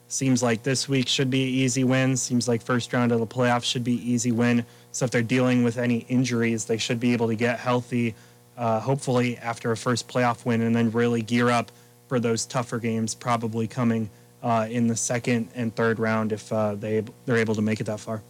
Seems 0.09 0.41
like 0.41 0.63
this 0.63 0.87
week 0.87 1.07
should 1.07 1.29
be 1.29 1.41
easy 1.41 1.83
win. 1.83 2.15
Seems 2.15 2.47
like 2.47 2.61
first 2.61 2.93
round 2.93 3.11
of 3.11 3.19
the 3.19 3.27
playoffs 3.27 3.65
should 3.65 3.83
be 3.83 3.95
easy 4.09 4.31
win. 4.31 4.65
So 4.91 5.05
if 5.05 5.11
they're 5.11 5.21
dealing 5.21 5.63
with 5.63 5.77
any 5.77 5.99
injuries, 6.07 6.65
they 6.65 6.77
should 6.77 6.99
be 6.99 7.11
able 7.13 7.27
to 7.27 7.35
get 7.35 7.59
healthy, 7.59 8.15
uh, 8.57 8.79
hopefully 8.79 9.37
after 9.37 9.71
a 9.71 9.77
first 9.77 10.07
playoff 10.07 10.45
win, 10.45 10.61
and 10.61 10.75
then 10.75 10.91
really 10.91 11.21
gear 11.21 11.49
up 11.49 11.71
for 12.07 12.19
those 12.21 12.45
tougher 12.45 12.79
games, 12.79 13.13
probably 13.13 13.67
coming 13.67 14.09
uh, 14.41 14.67
in 14.69 14.87
the 14.87 14.95
second 14.95 15.49
and 15.55 15.75
third 15.75 15.99
round 15.99 16.31
if 16.31 16.51
uh, 16.53 16.75
they 16.75 17.03
they're 17.25 17.37
able 17.37 17.55
to 17.55 17.61
make 17.61 17.81
it 17.81 17.85
that 17.85 17.99
far. 17.99 18.23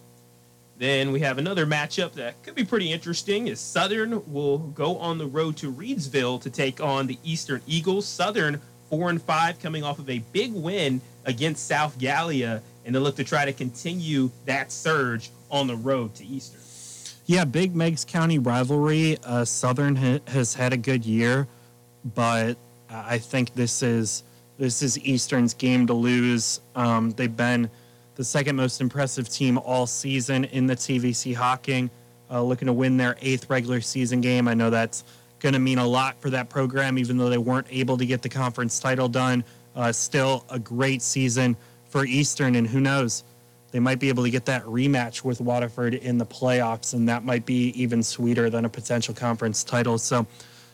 Then 0.78 1.10
we 1.10 1.20
have 1.20 1.38
another 1.38 1.66
matchup 1.66 2.12
that 2.14 2.40
could 2.42 2.54
be 2.54 2.64
pretty 2.64 2.92
interesting. 2.92 3.48
Is 3.48 3.60
Southern 3.60 4.22
will 4.32 4.58
go 4.58 4.96
on 4.98 5.18
the 5.18 5.26
road 5.26 5.56
to 5.58 5.72
Reedsville 5.72 6.40
to 6.40 6.50
take 6.50 6.80
on 6.80 7.06
the 7.06 7.18
Eastern 7.24 7.62
Eagles. 7.66 8.06
Southern 8.06 8.60
four 8.88 9.10
and 9.10 9.20
five, 9.20 9.60
coming 9.60 9.84
off 9.84 9.98
of 9.98 10.08
a 10.08 10.18
big 10.32 10.52
win 10.52 11.00
against 11.24 11.66
South 11.66 11.98
Gallia, 11.98 12.62
and 12.84 12.94
they 12.94 12.98
look 12.98 13.16
to 13.16 13.24
try 13.24 13.44
to 13.44 13.52
continue 13.52 14.30
that 14.46 14.72
surge 14.72 15.30
on 15.50 15.66
the 15.66 15.76
road 15.76 16.14
to 16.16 16.24
Eastern. 16.24 16.60
Yeah, 17.26 17.44
big 17.44 17.76
Meigs 17.76 18.06
County 18.06 18.38
rivalry. 18.38 19.18
Uh, 19.22 19.44
Southern 19.44 19.96
ha- 19.96 20.20
has 20.28 20.54
had 20.54 20.72
a 20.72 20.78
good 20.78 21.04
year, 21.04 21.46
but 22.14 22.56
I 22.88 23.18
think 23.18 23.54
this 23.54 23.82
is 23.82 24.22
this 24.56 24.82
is 24.82 24.98
Eastern's 25.00 25.52
game 25.54 25.86
to 25.88 25.92
lose. 25.92 26.60
Um, 26.74 27.10
they've 27.10 27.36
been 27.36 27.68
the 28.16 28.24
second 28.24 28.56
most 28.56 28.80
impressive 28.80 29.28
team 29.28 29.58
all 29.58 29.86
season 29.86 30.44
in 30.46 30.66
the 30.66 30.74
TVC 30.74 31.34
Hocking, 31.34 31.90
uh, 32.30 32.42
looking 32.42 32.66
to 32.66 32.72
win 32.72 32.96
their 32.96 33.16
eighth 33.20 33.48
regular 33.50 33.80
season 33.80 34.20
game. 34.20 34.48
I 34.48 34.54
know 34.54 34.70
that's 34.70 35.04
going 35.40 35.52
to 35.52 35.58
mean 35.58 35.78
a 35.78 35.86
lot 35.86 36.20
for 36.20 36.30
that 36.30 36.48
program, 36.48 36.98
even 36.98 37.16
though 37.16 37.28
they 37.28 37.38
weren't 37.38 37.66
able 37.70 37.96
to 37.98 38.06
get 38.06 38.22
the 38.22 38.28
conference 38.28 38.80
title 38.80 39.08
done. 39.08 39.44
Uh, 39.76 39.92
still 39.92 40.44
a 40.50 40.58
great 40.58 41.02
season 41.02 41.56
for 41.88 42.04
Eastern, 42.04 42.56
and 42.56 42.66
who 42.66 42.80
knows, 42.80 43.24
they 43.70 43.80
might 43.80 43.98
be 43.98 44.08
able 44.08 44.24
to 44.24 44.30
get 44.30 44.46
that 44.46 44.64
rematch 44.64 45.22
with 45.22 45.40
Waterford 45.40 45.94
in 45.94 46.18
the 46.18 46.26
playoffs, 46.26 46.94
and 46.94 47.08
that 47.08 47.24
might 47.24 47.46
be 47.46 47.68
even 47.80 48.02
sweeter 48.02 48.50
than 48.50 48.64
a 48.64 48.68
potential 48.68 49.14
conference 49.14 49.62
title. 49.62 49.98
So, 49.98 50.26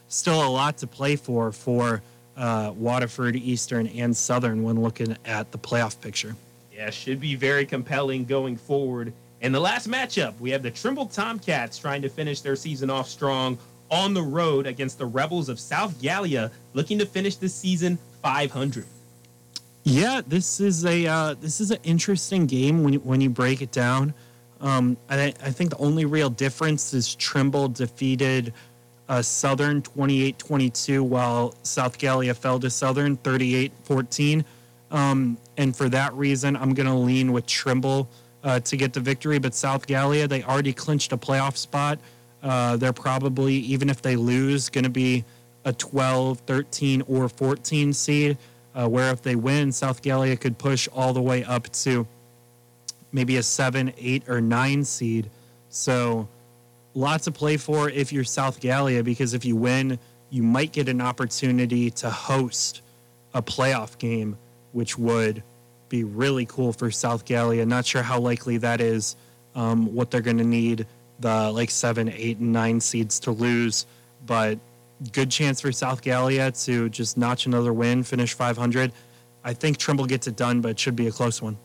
still 0.08 0.46
a 0.46 0.48
lot 0.48 0.78
to 0.78 0.86
play 0.86 1.16
for 1.16 1.52
for 1.52 2.02
uh, 2.36 2.72
Waterford, 2.76 3.36
Eastern, 3.36 3.88
and 3.88 4.16
Southern 4.16 4.62
when 4.62 4.80
looking 4.80 5.16
at 5.24 5.50
the 5.52 5.58
playoff 5.58 6.00
picture. 6.00 6.34
Yeah, 6.72 6.90
should 6.90 7.20
be 7.20 7.34
very 7.34 7.66
compelling 7.66 8.24
going 8.24 8.56
forward. 8.56 9.12
And 9.40 9.54
the 9.54 9.60
last 9.60 9.88
matchup, 9.88 10.38
we 10.40 10.50
have 10.50 10.62
the 10.62 10.70
Trimble 10.70 11.06
Tomcats 11.06 11.78
trying 11.78 12.02
to 12.02 12.08
finish 12.08 12.40
their 12.40 12.56
season 12.56 12.90
off 12.90 13.08
strong 13.08 13.58
on 13.90 14.14
the 14.14 14.22
road 14.22 14.66
against 14.66 14.98
the 14.98 15.06
Rebels 15.06 15.48
of 15.48 15.60
South 15.60 16.00
Gallia, 16.00 16.50
looking 16.72 16.98
to 16.98 17.06
finish 17.06 17.36
the 17.36 17.48
season 17.48 17.98
500. 18.22 18.86
Yeah, 19.84 20.22
this 20.26 20.60
is 20.60 20.86
a 20.86 21.06
uh, 21.06 21.34
this 21.40 21.60
is 21.60 21.70
an 21.70 21.78
interesting 21.84 22.46
game 22.46 22.82
when 22.82 22.94
you, 22.94 23.00
when 23.00 23.20
you 23.20 23.28
break 23.28 23.60
it 23.60 23.70
down. 23.70 24.14
Um, 24.60 24.96
I, 25.10 25.34
I 25.42 25.50
think 25.50 25.70
the 25.70 25.76
only 25.76 26.06
real 26.06 26.30
difference 26.30 26.94
is 26.94 27.14
Trimble 27.14 27.68
defeated 27.68 28.54
uh, 29.10 29.20
Southern 29.20 29.82
28-22, 29.82 31.02
while 31.02 31.54
South 31.62 31.98
Gallia 31.98 32.32
fell 32.32 32.58
to 32.60 32.70
Southern 32.70 33.18
38-14. 33.18 34.44
Um, 34.90 35.36
and 35.58 35.76
for 35.76 35.90
that 35.90 36.14
reason, 36.14 36.56
I'm 36.56 36.72
going 36.72 36.86
to 36.86 36.94
lean 36.94 37.32
with 37.32 37.46
Trimble 37.46 38.08
uh, 38.42 38.60
to 38.60 38.76
get 38.76 38.92
the 38.92 39.00
victory. 39.00 39.38
But 39.38 39.54
South 39.54 39.86
Gallia, 39.86 40.26
they 40.26 40.42
already 40.42 40.72
clinched 40.72 41.12
a 41.12 41.16
playoff 41.16 41.56
spot. 41.56 41.98
Uh, 42.44 42.76
they're 42.76 42.92
probably, 42.92 43.54
even 43.54 43.90
if 43.90 44.02
they 44.02 44.14
lose, 44.14 44.68
going 44.68 44.84
to 44.84 44.90
be 44.90 45.24
a 45.64 45.72
12, 45.72 46.40
13, 46.40 47.02
or 47.08 47.28
14 47.28 47.92
seed. 47.92 48.38
Uh, 48.74 48.88
where 48.88 49.10
if 49.10 49.22
they 49.22 49.34
win, 49.34 49.72
South 49.72 50.02
Gallia 50.02 50.36
could 50.36 50.58
push 50.58 50.88
all 50.92 51.12
the 51.12 51.22
way 51.22 51.42
up 51.44 51.70
to 51.72 52.06
maybe 53.12 53.36
a 53.36 53.42
7, 53.42 53.92
8, 53.96 54.28
or 54.28 54.40
9 54.40 54.84
seed. 54.84 55.30
So 55.70 56.28
lots 56.92 57.24
to 57.24 57.32
play 57.32 57.56
for 57.56 57.88
if 57.88 58.12
you're 58.12 58.24
South 58.24 58.60
Gallia 58.60 59.02
because 59.02 59.32
if 59.32 59.44
you 59.44 59.56
win, 59.56 59.98
you 60.28 60.42
might 60.42 60.72
get 60.72 60.88
an 60.88 61.00
opportunity 61.00 61.90
to 61.92 62.10
host 62.10 62.82
a 63.32 63.40
playoff 63.40 63.96
game 63.98 64.36
which 64.72 64.98
would 64.98 65.42
be 65.88 66.02
really 66.02 66.44
cool 66.44 66.72
for 66.72 66.90
South 66.90 67.24
Gallia. 67.24 67.64
Not 67.64 67.86
sure 67.86 68.02
how 68.02 68.18
likely 68.18 68.56
that 68.58 68.80
is. 68.80 69.14
Um, 69.54 69.94
what 69.94 70.10
they're 70.10 70.20
going 70.20 70.38
to 70.38 70.44
need 70.44 70.84
the 71.20 71.50
like 71.50 71.70
seven, 71.70 72.08
eight, 72.08 72.38
and 72.38 72.52
nine 72.52 72.80
seeds 72.80 73.18
to 73.20 73.30
lose, 73.30 73.86
but 74.26 74.58
good 75.12 75.30
chance 75.30 75.60
for 75.60 75.72
South 75.72 76.02
Gallia 76.02 76.50
to 76.52 76.88
just 76.88 77.16
notch 77.16 77.46
another 77.46 77.72
win, 77.72 78.02
finish 78.02 78.34
500. 78.34 78.92
I 79.44 79.52
think 79.52 79.76
Trimble 79.76 80.06
gets 80.06 80.26
it 80.26 80.36
done, 80.36 80.60
but 80.60 80.70
it 80.70 80.78
should 80.78 80.96
be 80.96 81.06
a 81.06 81.12
close 81.12 81.42
one. 81.42 81.56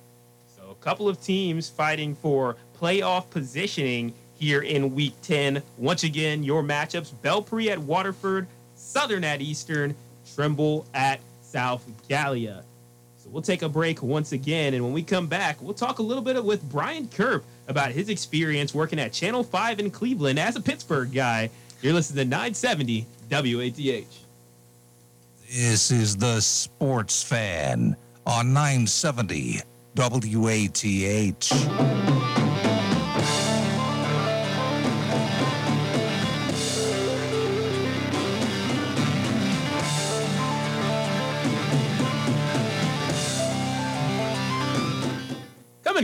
So 0.56 0.70
a 0.70 0.76
couple 0.76 1.08
of 1.08 1.22
teams 1.22 1.70
fighting 1.70 2.16
for 2.16 2.58
playoff 2.80 3.30
positioning 3.30 4.14
here 4.34 4.62
in 4.62 4.94
Week 4.96 5.14
10. 5.22 5.62
Once 5.78 6.04
again, 6.04 6.44
your 6.44 6.64
matchups: 6.64 7.14
Belpre 7.24 7.68
at 7.68 7.80
Waterford, 7.80 8.48
Southern 8.76 9.24
at 9.24 9.42
Eastern, 9.42 9.96
Trimble 10.36 10.86
at 10.94 11.20
South 11.42 11.86
Gallia. 12.08 12.64
We'll 13.32 13.44
take 13.44 13.62
a 13.62 13.70
break 13.70 14.02
once 14.02 14.32
again, 14.32 14.74
and 14.74 14.84
when 14.84 14.92
we 14.92 15.04
come 15.04 15.28
back, 15.28 15.62
we'll 15.62 15.76
talk 15.76 16.00
a 16.00 16.02
little 16.02 16.24
bit 16.24 16.44
with 16.44 16.68
Brian 16.70 17.08
Kerp 17.08 17.46
about 17.68 17.92
his 17.92 18.10
experience 18.10 18.74
working 18.74 18.98
at 19.00 19.14
Channel 19.14 19.44
5 19.44 19.80
in 19.80 19.92
Cleveland 19.92 20.40
as 20.40 20.56
a 20.56 20.62
Pittsburgh 20.62 21.14
guy. 21.14 21.52
You're 21.82 21.94
listening 21.94 22.26
to 22.26 22.30
970 22.30 23.06
WATH. 23.30 24.26
This 25.48 25.92
is 25.92 26.18
the 26.18 26.42
Sports 26.42 27.24
Fan 27.24 27.96
on 28.26 28.54
970 28.54 29.62
WATH. 29.96 32.39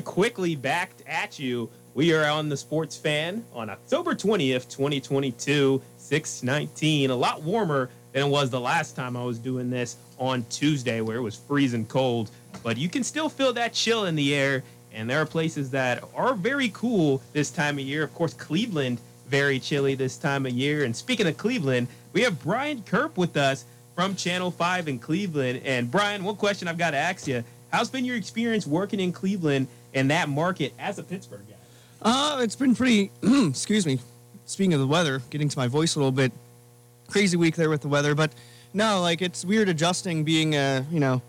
Quickly 0.04 0.56
back 0.56 0.92
at 1.08 1.40
you. 1.40 1.70
We 1.94 2.14
are 2.14 2.26
on 2.30 2.50
the 2.50 2.58
Sports 2.58 2.98
Fan 2.98 3.46
on 3.54 3.70
October 3.70 4.14
20th, 4.14 4.70
2022, 4.70 5.82
619. 5.98 7.10
A 7.10 7.16
lot 7.16 7.42
warmer 7.42 7.90
than 8.12 8.28
it 8.28 8.30
was 8.30 8.50
the 8.50 8.60
last 8.60 8.96
time 8.96 9.16
I 9.16 9.24
was 9.24 9.40
doing 9.40 9.70
this 9.70 9.96
on 10.18 10.44
Tuesday, 10.50 11.02
where 11.02 11.18
it 11.18 11.22
was 11.22 11.36
freezing 11.36 11.86
cold. 11.86 12.32
But 12.64 12.78
you 12.78 12.90
can 12.90 13.04
still 13.04 13.30
feel 13.30 13.54
that 13.54 13.74
chill 13.74 14.06
in 14.06 14.16
the 14.16 14.36
air. 14.36 14.64
And 14.94 15.10
there 15.10 15.22
are 15.22 15.26
places 15.26 15.70
that 15.72 16.04
are 16.16 16.34
very 16.34 16.70
cool 16.74 17.22
this 17.34 17.50
time 17.50 17.78
of 17.80 17.86
year. 17.86 18.04
Of 18.04 18.14
course, 18.14 18.34
Cleveland, 18.34 19.00
very 19.28 19.60
chilly 19.60 19.96
this 19.96 20.18
time 20.18 20.46
of 20.46 20.52
year. 20.52 20.84
And 20.84 20.96
speaking 20.96 21.28
of 21.28 21.38
Cleveland, 21.38 21.88
we 22.14 22.22
have 22.22 22.42
Brian 22.42 22.82
Kerp 22.84 23.18
with 23.18 23.38
us 23.38 23.66
from 23.96 24.16
Channel 24.16 24.52
5 24.52 24.88
in 24.88 25.00
Cleveland. 25.00 25.62
And 25.64 25.90
Brian, 25.90 26.24
one 26.24 26.36
question 26.36 26.68
I've 26.68 26.78
got 26.78 26.92
to 26.92 26.98
ask 26.98 27.28
you 27.28 27.44
How's 27.72 27.90
been 27.90 28.06
your 28.06 28.16
experience 28.16 28.66
working 28.66 29.00
in 29.00 29.12
Cleveland 29.12 29.68
and 29.94 30.12
that 30.12 30.30
market 30.30 30.74
as 30.80 31.00
a 31.00 31.04
Pittsburgh 31.04 31.46
guy? 31.50 31.56
Uh, 32.02 32.42
it's 32.42 32.56
been 32.56 32.76
pretty. 32.76 33.12
excuse 33.24 33.86
me. 33.86 34.00
Speaking 34.46 34.74
of 34.74 34.80
the 34.80 34.88
weather, 34.88 35.22
getting 35.30 35.50
to 35.50 35.58
my 35.58 35.68
voice 35.68 35.96
a 35.96 36.00
little 36.00 36.12
bit. 36.12 36.32
Crazy 37.08 37.38
week 37.38 37.56
there 37.56 37.70
with 37.70 37.82
the 37.82 37.88
weather, 37.88 38.16
but 38.16 38.32
no, 38.74 39.02
like 39.02 39.22
it's 39.22 39.46
weird 39.46 39.70
adjusting 39.70 40.24
being 40.24 40.56
a 40.56 40.86
you 40.92 41.00
know. 41.00 41.22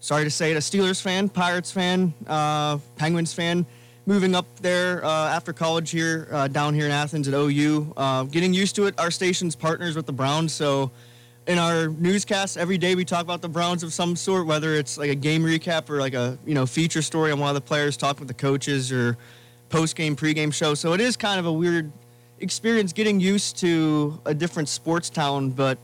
Sorry 0.00 0.24
to 0.24 0.30
say 0.30 0.50
it, 0.50 0.56
a 0.56 0.60
Steelers 0.60 1.00
fan, 1.00 1.30
Pirates 1.30 1.70
fan, 1.70 2.12
uh, 2.26 2.76
Penguins 2.96 3.32
fan, 3.32 3.64
moving 4.04 4.34
up 4.34 4.44
there 4.60 5.02
uh, 5.02 5.28
after 5.30 5.54
college 5.54 5.90
here, 5.90 6.28
uh, 6.30 6.46
down 6.46 6.74
here 6.74 6.84
in 6.84 6.92
Athens 6.92 7.26
at 7.26 7.32
OU, 7.32 7.94
uh, 7.96 8.24
getting 8.24 8.52
used 8.52 8.76
to 8.76 8.84
it. 8.84 8.94
Our 8.98 9.10
station's 9.10 9.56
partners 9.56 9.96
with 9.96 10.04
the 10.04 10.12
Browns, 10.12 10.52
so 10.52 10.90
in 11.46 11.58
our 11.58 11.88
newscasts 11.88 12.56
every 12.56 12.78
day 12.78 12.94
we 12.94 13.04
talk 13.04 13.22
about 13.22 13.42
the 13.42 13.48
Browns 13.48 13.82
of 13.82 13.92
some 13.92 14.16
sort, 14.16 14.46
whether 14.46 14.74
it's 14.74 14.96
like 14.96 15.10
a 15.10 15.14
game 15.14 15.42
recap 15.42 15.90
or 15.90 15.98
like 15.98 16.14
a 16.14 16.38
you 16.46 16.54
know 16.54 16.66
feature 16.66 17.02
story 17.02 17.32
on 17.32 17.38
one 17.38 17.48
of 17.48 17.54
the 17.54 17.60
players 17.60 17.96
talk 17.96 18.18
with 18.18 18.28
the 18.28 18.34
coaches 18.34 18.90
or 18.90 19.16
post 19.68 19.96
game 19.96 20.16
pregame 20.16 20.52
show. 20.52 20.74
So 20.74 20.92
it 20.92 21.00
is 21.00 21.16
kind 21.16 21.38
of 21.38 21.46
a 21.46 21.52
weird 21.52 21.90
experience 22.40 22.92
getting 22.92 23.20
used 23.20 23.58
to 23.58 24.18
a 24.24 24.34
different 24.34 24.68
sports 24.68 25.10
town. 25.10 25.50
But 25.50 25.78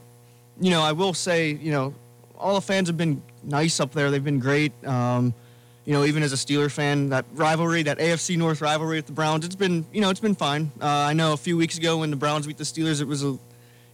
you 0.61 0.71
know, 0.71 0.83
I 0.83 0.93
will 0.93 1.15
say 1.15 1.51
you 1.53 1.73
know 1.73 1.95
all 2.39 2.55
the 2.55 2.61
fans 2.61 2.89
have 2.89 2.97
been 2.97 3.23
nice 3.43 3.81
up 3.81 3.93
there. 3.93 4.11
They've 4.11 4.25
been 4.25 4.41
great. 4.41 4.73
Um, 4.87 5.35
you 5.85 5.95
know, 5.95 6.05
even 6.05 6.23
as 6.23 6.33
a 6.33 6.37
Steeler 6.37 6.71
fan, 6.71 7.09
that 7.09 7.25
rivalry, 7.33 7.83
that 7.83 7.99
AFC 7.99 8.37
North 8.37 8.61
rivalry 8.61 8.97
with 8.97 9.07
the 9.07 9.13
Browns, 9.13 9.45
it's 9.45 9.57
been 9.57 9.85
you 9.93 10.01
know 10.01 10.09
it's 10.09 10.21
been 10.21 10.35
fine. 10.35 10.71
Uh, 10.81 10.87
I 10.87 11.13
know 11.13 11.35
a 11.35 11.37
few 11.37 11.57
weeks 11.57 11.77
ago 11.77 11.99
when 11.99 12.11
the 12.11 12.17
Browns 12.17 12.47
beat 12.47 12.57
the 12.57 12.65
Steelers, 12.65 13.03
it 13.03 13.07
was 13.07 13.23
a 13.25 13.39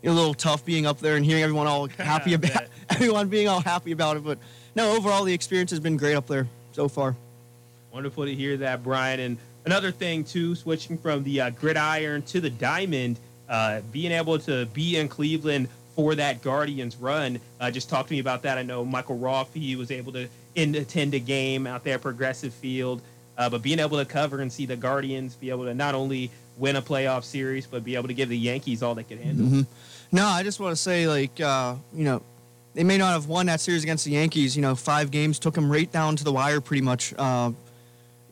a 0.07 0.13
little 0.13 0.35
tough 0.35 0.65
being 0.65 0.87
up 0.87 0.99
there 0.99 1.17
and 1.17 1.25
hearing 1.25 1.43
everyone 1.43 1.67
all 1.67 1.89
happy 1.99 2.35
about 2.35 2.65
everyone 2.91 3.29
being 3.29 3.49
all 3.49 3.61
happy 3.61 3.93
about 3.93 4.17
it. 4.17 4.25
But 4.25 4.39
no, 4.75 4.97
overall 4.97 5.25
the 5.25 5.35
experience 5.35 5.71
has 5.71 5.81
been 5.81 5.97
great 5.97 6.15
up 6.15 6.27
there 6.27 6.47
so 6.73 6.89
far. 6.89 7.17
Wonderful 7.93 8.27
to 8.27 8.35
hear 8.35 8.57
that, 8.59 8.85
Brian. 8.85 9.21
And 9.21 9.39
another 9.65 9.91
thing 9.91 10.25
too, 10.25 10.55
switching 10.55 10.99
from 10.99 11.25
the 11.25 11.41
uh, 11.41 11.51
gridiron 11.51 12.23
to 12.23 12.41
the 12.41 12.51
diamond, 12.51 13.19
uh, 13.49 13.81
being 13.93 14.13
able 14.13 14.39
to 14.41 14.67
be 14.67 14.97
in 14.97 15.09
Cleveland 15.09 15.69
for 15.95 16.15
that 16.15 16.43
Guardians 16.43 16.97
run. 16.97 17.41
Uh, 17.59 17.71
just 17.71 17.89
talk 17.89 18.07
to 18.07 18.13
me 18.13 18.19
about 18.19 18.43
that. 18.43 18.59
I 18.59 18.63
know 18.63 18.85
Michael 18.85 19.17
Roth, 19.17 19.53
he 19.55 19.77
was 19.77 19.91
able 19.91 20.13
to 20.13 20.29
attend 20.55 21.15
a 21.15 21.19
game 21.19 21.67
out 21.67 21.85
there, 21.85 21.99
Progressive 21.99 22.53
Field, 22.53 23.01
uh, 23.39 23.49
but 23.49 23.63
being 23.63 23.79
able 23.79 23.99
to 23.99 24.05
cover 24.05 24.41
and 24.41 24.53
see 24.53 24.67
the 24.67 24.77
Guardians 24.77 25.37
be 25.37 25.51
able 25.51 25.65
to 25.65 25.75
not 25.75 25.95
only 25.95 26.31
win 26.59 26.77
a 26.77 26.83
playoff 26.83 27.25
series, 27.25 27.67
but 27.67 27.85
be 27.85 27.97
able 27.97 28.09
to 28.09 28.15
give 28.15 28.29
the 28.29 28.39
Yankees 28.39 28.83
all 28.83 28.95
they 28.95 29.05
could 29.05 29.19
handle. 29.19 29.47
Mm-hmm. 29.47 29.61
No, 30.13 30.27
I 30.27 30.43
just 30.43 30.61
want 30.61 30.73
to 30.73 30.81
say, 30.81 31.09
like, 31.09 31.41
uh, 31.41 31.77
you 31.93 32.05
know, 32.05 32.23
they 32.75 32.85
may 32.85 32.99
not 32.99 33.13
have 33.13 33.27
won 33.27 33.47
that 33.47 33.61
series 33.61 33.83
against 33.83 34.05
the 34.05 34.13
Yankees. 34.13 34.55
You 34.55 34.63
know, 34.63 34.75
five 34.75 35.11
games 35.11 35.39
took 35.39 35.55
them 35.55 35.71
right 35.71 35.91
down 35.91 36.17
to 36.17 36.25
the 36.25 36.33
wire, 36.33 36.61
pretty 36.61 36.83
much. 36.83 37.15
Uh, 37.17 37.53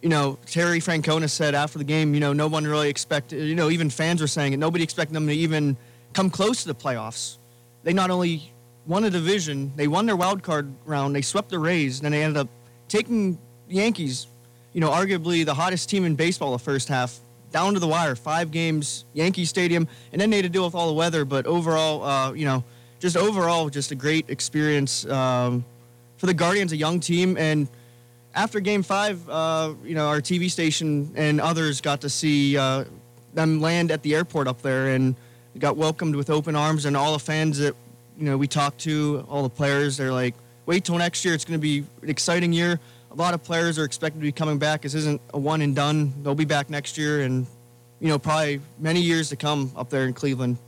you 0.02 0.10
know, 0.10 0.38
Terry 0.44 0.80
Francona 0.80 1.30
said 1.30 1.54
after 1.54 1.78
the 1.78 1.84
game, 1.84 2.12
you 2.12 2.20
know, 2.20 2.34
no 2.34 2.46
one 2.46 2.66
really 2.66 2.90
expected, 2.90 3.42
you 3.48 3.54
know, 3.54 3.70
even 3.70 3.88
fans 3.88 4.20
were 4.20 4.26
saying 4.26 4.52
it, 4.52 4.58
nobody 4.58 4.84
expected 4.84 5.14
them 5.14 5.26
to 5.26 5.32
even 5.32 5.78
come 6.12 6.28
close 6.28 6.60
to 6.62 6.68
the 6.68 6.74
playoffs. 6.74 7.38
They 7.84 7.94
not 7.94 8.10
only 8.10 8.52
won 8.86 9.04
a 9.04 9.10
division, 9.10 9.72
they 9.76 9.88
won 9.88 10.04
their 10.04 10.14
wild 10.14 10.42
card 10.42 10.70
round, 10.84 11.16
they 11.16 11.22
swept 11.22 11.48
the 11.48 11.58
Rays, 11.58 12.00
and 12.00 12.04
then 12.04 12.12
they 12.12 12.22
ended 12.22 12.36
up 12.36 12.48
taking 12.86 13.38
the 13.66 13.76
Yankees, 13.76 14.26
you 14.74 14.80
know, 14.82 14.90
arguably 14.90 15.42
the 15.42 15.54
hottest 15.54 15.88
team 15.88 16.04
in 16.04 16.16
baseball 16.16 16.52
the 16.52 16.58
first 16.58 16.88
half, 16.88 17.18
down 17.54 17.72
to 17.72 17.78
the 17.78 17.86
wire, 17.86 18.16
five 18.16 18.50
games, 18.50 19.04
Yankee 19.12 19.44
Stadium, 19.44 19.86
and 20.10 20.20
then 20.20 20.28
they 20.28 20.38
had 20.38 20.42
to 20.42 20.48
deal 20.48 20.64
with 20.64 20.74
all 20.74 20.88
the 20.88 20.92
weather. 20.92 21.24
But 21.24 21.46
overall, 21.46 22.02
uh, 22.02 22.32
you 22.32 22.44
know, 22.44 22.64
just 22.98 23.16
overall, 23.16 23.70
just 23.70 23.92
a 23.92 23.94
great 23.94 24.28
experience 24.28 25.06
um, 25.06 25.64
for 26.16 26.26
the 26.26 26.34
Guardians, 26.34 26.72
a 26.72 26.76
young 26.76 26.98
team. 26.98 27.36
And 27.36 27.68
after 28.34 28.58
Game 28.58 28.82
Five, 28.82 29.28
uh, 29.28 29.74
you 29.84 29.94
know, 29.94 30.08
our 30.08 30.20
TV 30.20 30.50
station 30.50 31.12
and 31.14 31.40
others 31.40 31.80
got 31.80 32.00
to 32.00 32.10
see 32.10 32.58
uh, 32.58 32.86
them 33.34 33.60
land 33.60 33.92
at 33.92 34.02
the 34.02 34.16
airport 34.16 34.48
up 34.48 34.60
there, 34.60 34.88
and 34.88 35.14
got 35.56 35.76
welcomed 35.76 36.16
with 36.16 36.30
open 36.30 36.56
arms. 36.56 36.86
And 36.86 36.96
all 36.96 37.12
the 37.12 37.20
fans 37.20 37.58
that 37.58 37.76
you 38.18 38.24
know 38.24 38.36
we 38.36 38.48
talked 38.48 38.80
to, 38.80 39.24
all 39.28 39.44
the 39.44 39.48
players, 39.48 39.96
they're 39.96 40.12
like, 40.12 40.34
"Wait 40.66 40.82
till 40.82 40.98
next 40.98 41.24
year; 41.24 41.34
it's 41.34 41.44
going 41.44 41.60
to 41.60 41.62
be 41.62 41.84
an 42.02 42.10
exciting 42.10 42.52
year." 42.52 42.80
A 43.14 43.16
lot 43.16 43.32
of 43.32 43.44
players 43.44 43.78
are 43.78 43.84
expected 43.84 44.18
to 44.18 44.24
be 44.24 44.32
coming 44.32 44.58
back. 44.58 44.82
This 44.82 44.94
isn't 44.94 45.20
a 45.32 45.38
one 45.38 45.60
and 45.60 45.74
done. 45.74 46.12
They'll 46.24 46.34
be 46.34 46.44
back 46.44 46.68
next 46.68 46.98
year, 46.98 47.22
and 47.22 47.46
you 48.00 48.08
know, 48.08 48.18
probably 48.18 48.60
many 48.80 49.00
years 49.00 49.28
to 49.28 49.36
come 49.36 49.70
up 49.76 49.88
there 49.88 50.04
in 50.06 50.14
Cleveland. 50.14 50.58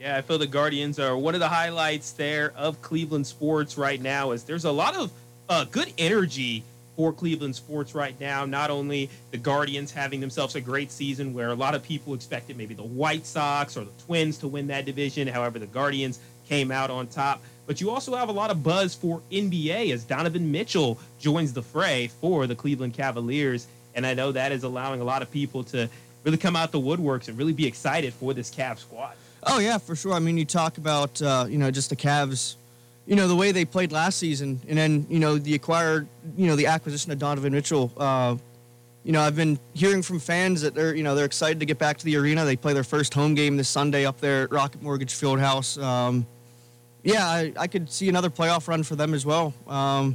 Yeah, 0.00 0.16
I 0.16 0.22
feel 0.22 0.38
the 0.38 0.48
Guardians 0.48 0.98
are 0.98 1.16
one 1.16 1.34
of 1.34 1.40
the 1.40 1.48
highlights 1.48 2.10
there 2.12 2.52
of 2.56 2.82
Cleveland 2.82 3.28
sports 3.28 3.78
right 3.78 4.00
now. 4.00 4.32
Is 4.32 4.42
there's 4.42 4.64
a 4.64 4.72
lot 4.72 4.96
of 4.96 5.12
uh, 5.48 5.66
good 5.66 5.92
energy 5.98 6.64
for 6.96 7.12
Cleveland 7.12 7.54
sports 7.54 7.94
right 7.94 8.18
now. 8.18 8.44
Not 8.44 8.70
only 8.70 9.08
the 9.30 9.38
Guardians 9.38 9.92
having 9.92 10.18
themselves 10.18 10.56
a 10.56 10.60
great 10.60 10.90
season, 10.90 11.32
where 11.32 11.50
a 11.50 11.54
lot 11.54 11.76
of 11.76 11.84
people 11.84 12.12
expected 12.12 12.56
maybe 12.56 12.74
the 12.74 12.82
White 12.82 13.24
Sox 13.24 13.76
or 13.76 13.84
the 13.84 14.02
Twins 14.04 14.38
to 14.38 14.48
win 14.48 14.66
that 14.66 14.84
division. 14.84 15.28
However, 15.28 15.60
the 15.60 15.66
Guardians 15.66 16.18
came 16.48 16.72
out 16.72 16.90
on 16.90 17.06
top. 17.06 17.40
But 17.68 17.82
you 17.82 17.90
also 17.90 18.16
have 18.16 18.30
a 18.30 18.32
lot 18.32 18.50
of 18.50 18.62
buzz 18.62 18.94
for 18.94 19.20
NBA 19.30 19.92
as 19.92 20.02
Donovan 20.02 20.50
Mitchell 20.50 20.98
joins 21.20 21.52
the 21.52 21.62
fray 21.62 22.10
for 22.18 22.46
the 22.46 22.54
Cleveland 22.54 22.94
Cavaliers. 22.94 23.66
And 23.94 24.06
I 24.06 24.14
know 24.14 24.32
that 24.32 24.52
is 24.52 24.64
allowing 24.64 25.02
a 25.02 25.04
lot 25.04 25.20
of 25.20 25.30
people 25.30 25.62
to 25.64 25.86
really 26.24 26.38
come 26.38 26.56
out 26.56 26.72
the 26.72 26.80
woodworks 26.80 27.28
and 27.28 27.36
really 27.36 27.52
be 27.52 27.66
excited 27.66 28.14
for 28.14 28.32
this 28.32 28.50
Cavs 28.50 28.78
squad. 28.78 29.16
Oh 29.42 29.58
yeah, 29.58 29.76
for 29.76 29.94
sure. 29.94 30.14
I 30.14 30.18
mean, 30.18 30.38
you 30.38 30.46
talk 30.46 30.78
about 30.78 31.20
uh, 31.20 31.44
you 31.46 31.58
know 31.58 31.70
just 31.70 31.90
the 31.90 31.96
Cavs, 31.96 32.56
you 33.06 33.16
know 33.16 33.28
the 33.28 33.36
way 33.36 33.52
they 33.52 33.66
played 33.66 33.92
last 33.92 34.18
season, 34.18 34.60
and 34.66 34.78
then 34.78 35.06
you 35.10 35.18
know 35.18 35.36
the 35.36 35.54
acquired, 35.54 36.08
you 36.38 36.46
know 36.46 36.56
the 36.56 36.66
acquisition 36.66 37.12
of 37.12 37.18
Donovan 37.18 37.52
Mitchell. 37.52 37.92
Uh, 37.98 38.36
you 39.04 39.12
know, 39.12 39.20
I've 39.20 39.36
been 39.36 39.58
hearing 39.74 40.02
from 40.02 40.20
fans 40.20 40.62
that 40.62 40.74
they're 40.74 40.94
you 40.94 41.02
know 41.02 41.14
they're 41.14 41.26
excited 41.26 41.60
to 41.60 41.66
get 41.66 41.78
back 41.78 41.98
to 41.98 42.04
the 42.04 42.16
arena. 42.16 42.46
They 42.46 42.56
play 42.56 42.72
their 42.72 42.82
first 42.82 43.12
home 43.12 43.34
game 43.34 43.58
this 43.58 43.68
Sunday 43.68 44.06
up 44.06 44.20
there 44.20 44.44
at 44.44 44.52
Rocket 44.52 44.82
Mortgage 44.82 45.12
Fieldhouse. 45.12 45.80
Um, 45.80 46.26
yeah, 47.08 47.26
I, 47.26 47.52
I, 47.56 47.66
could 47.68 47.90
see 47.90 48.10
another 48.10 48.28
playoff 48.28 48.68
run 48.68 48.82
for 48.82 48.94
them 48.94 49.14
as 49.14 49.24
well. 49.24 49.54
Um, 49.66 50.14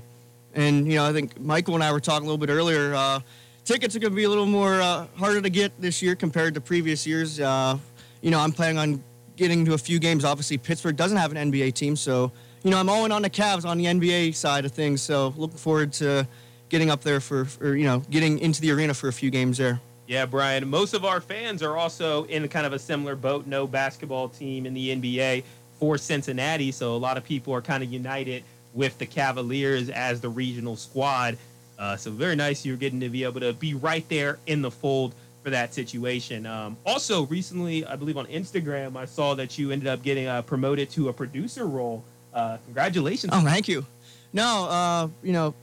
and 0.53 0.87
you 0.87 0.95
know, 0.95 1.05
I 1.05 1.11
think 1.11 1.39
Michael 1.39 1.73
and 1.73 1.83
I 1.83 1.91
were 1.91 1.99
talking 1.99 2.27
a 2.27 2.29
little 2.29 2.45
bit 2.45 2.51
earlier. 2.51 2.93
Uh, 2.93 3.19
tickets 3.65 3.95
are 3.95 3.99
going 3.99 4.11
to 4.11 4.15
be 4.15 4.25
a 4.25 4.29
little 4.29 4.45
more 4.45 4.79
uh, 4.79 5.07
harder 5.15 5.41
to 5.41 5.49
get 5.49 5.71
this 5.81 6.03
year 6.03 6.15
compared 6.15 6.53
to 6.53 6.61
previous 6.61 7.07
years. 7.07 7.39
Uh, 7.39 7.79
you 8.21 8.29
know, 8.29 8.39
I'm 8.39 8.51
planning 8.51 8.77
on 8.77 9.03
getting 9.35 9.65
to 9.65 9.73
a 9.73 9.77
few 9.77 9.97
games. 9.97 10.23
Obviously, 10.23 10.59
Pittsburgh 10.59 10.95
doesn't 10.95 11.17
have 11.17 11.35
an 11.35 11.51
NBA 11.51 11.73
team, 11.73 11.95
so 11.95 12.31
you 12.61 12.69
know 12.69 12.77
I'm 12.77 12.89
all 12.89 13.05
in 13.05 13.11
on 13.11 13.23
the 13.23 13.29
Cavs 13.29 13.65
on 13.65 13.79
the 13.79 13.85
NBA 13.85 14.35
side 14.35 14.63
of 14.63 14.71
things. 14.71 15.01
So 15.01 15.33
looking 15.35 15.57
forward 15.57 15.93
to 15.93 16.27
getting 16.69 16.91
up 16.91 17.01
there 17.01 17.19
for, 17.19 17.45
for 17.45 17.75
you 17.75 17.85
know 17.85 18.03
getting 18.11 18.37
into 18.37 18.61
the 18.61 18.69
arena 18.69 18.93
for 18.93 19.07
a 19.07 19.13
few 19.13 19.31
games 19.31 19.57
there. 19.57 19.81
Yeah, 20.05 20.27
Brian. 20.27 20.69
Most 20.69 20.93
of 20.93 21.05
our 21.05 21.21
fans 21.21 21.63
are 21.63 21.75
also 21.75 22.25
in 22.25 22.47
kind 22.49 22.67
of 22.67 22.73
a 22.73 22.77
similar 22.77 23.15
boat. 23.15 23.47
No 23.47 23.65
basketball 23.65 24.29
team 24.29 24.67
in 24.67 24.75
the 24.75 24.95
NBA 24.95 25.43
for 25.83 25.97
Cincinnati, 25.97 26.71
so 26.71 26.95
a 26.95 26.97
lot 26.97 27.17
of 27.17 27.25
people 27.25 27.53
are 27.53 27.61
kind 27.61 27.83
of 27.83 27.91
united 27.91 28.41
with 28.73 28.97
the 28.99 29.05
Cavaliers 29.05 29.89
as 29.89 30.21
the 30.21 30.29
regional 30.29 30.77
squad. 30.77 31.37
Uh, 31.77 31.97
so 31.97 32.09
very 32.09 32.37
nice 32.37 32.65
you're 32.65 32.77
getting 32.77 33.01
to 33.01 33.09
be 33.09 33.25
able 33.25 33.41
to 33.41 33.51
be 33.51 33.73
right 33.73 34.07
there 34.07 34.39
in 34.47 34.61
the 34.61 34.71
fold 34.71 35.13
for 35.43 35.49
that 35.49 35.73
situation. 35.73 36.45
Um, 36.45 36.77
also, 36.85 37.25
recently, 37.25 37.85
I 37.85 37.97
believe 37.97 38.15
on 38.15 38.27
Instagram, 38.27 38.95
I 38.95 39.03
saw 39.03 39.33
that 39.33 39.57
you 39.57 39.71
ended 39.71 39.89
up 39.89 40.01
getting 40.03 40.25
uh, 40.25 40.41
promoted 40.43 40.89
to 40.91 41.09
a 41.09 41.13
producer 41.13 41.65
role. 41.65 42.01
Uh, 42.33 42.59
congratulations! 42.63 43.33
Oh, 43.35 43.41
thank 43.41 43.67
you. 43.67 43.85
No, 44.31 44.69
uh, 44.69 45.09
you 45.21 45.33
know, 45.33 45.53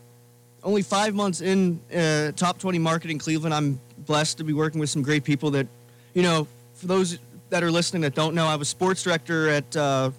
only 0.63 0.83
five 0.83 1.15
months 1.15 1.41
in 1.41 1.81
uh, 1.97 2.33
top 2.33 2.59
20 2.59 2.79
marketing 2.79 3.19
Cleveland. 3.19 3.55
I'm 3.55 3.81
blessed 3.97 4.37
to 4.37 4.45
be 4.45 4.53
working 4.53 4.81
with 4.81 4.91
some 4.91 5.01
great 5.01 5.25
people 5.25 5.51
that, 5.53 5.67
you 6.13 6.23
know, 6.23 6.47
for 6.75 6.89
those 6.89 7.19
that 7.51 7.63
are 7.63 7.71
listening 7.71 8.03
that 8.03 8.15
don't 8.15 8.35
know, 8.35 8.47
I 8.47 8.57
was 8.57 8.69
sports 8.69 9.03
director 9.03 9.49
at 9.49 9.77
uh, 9.77 10.11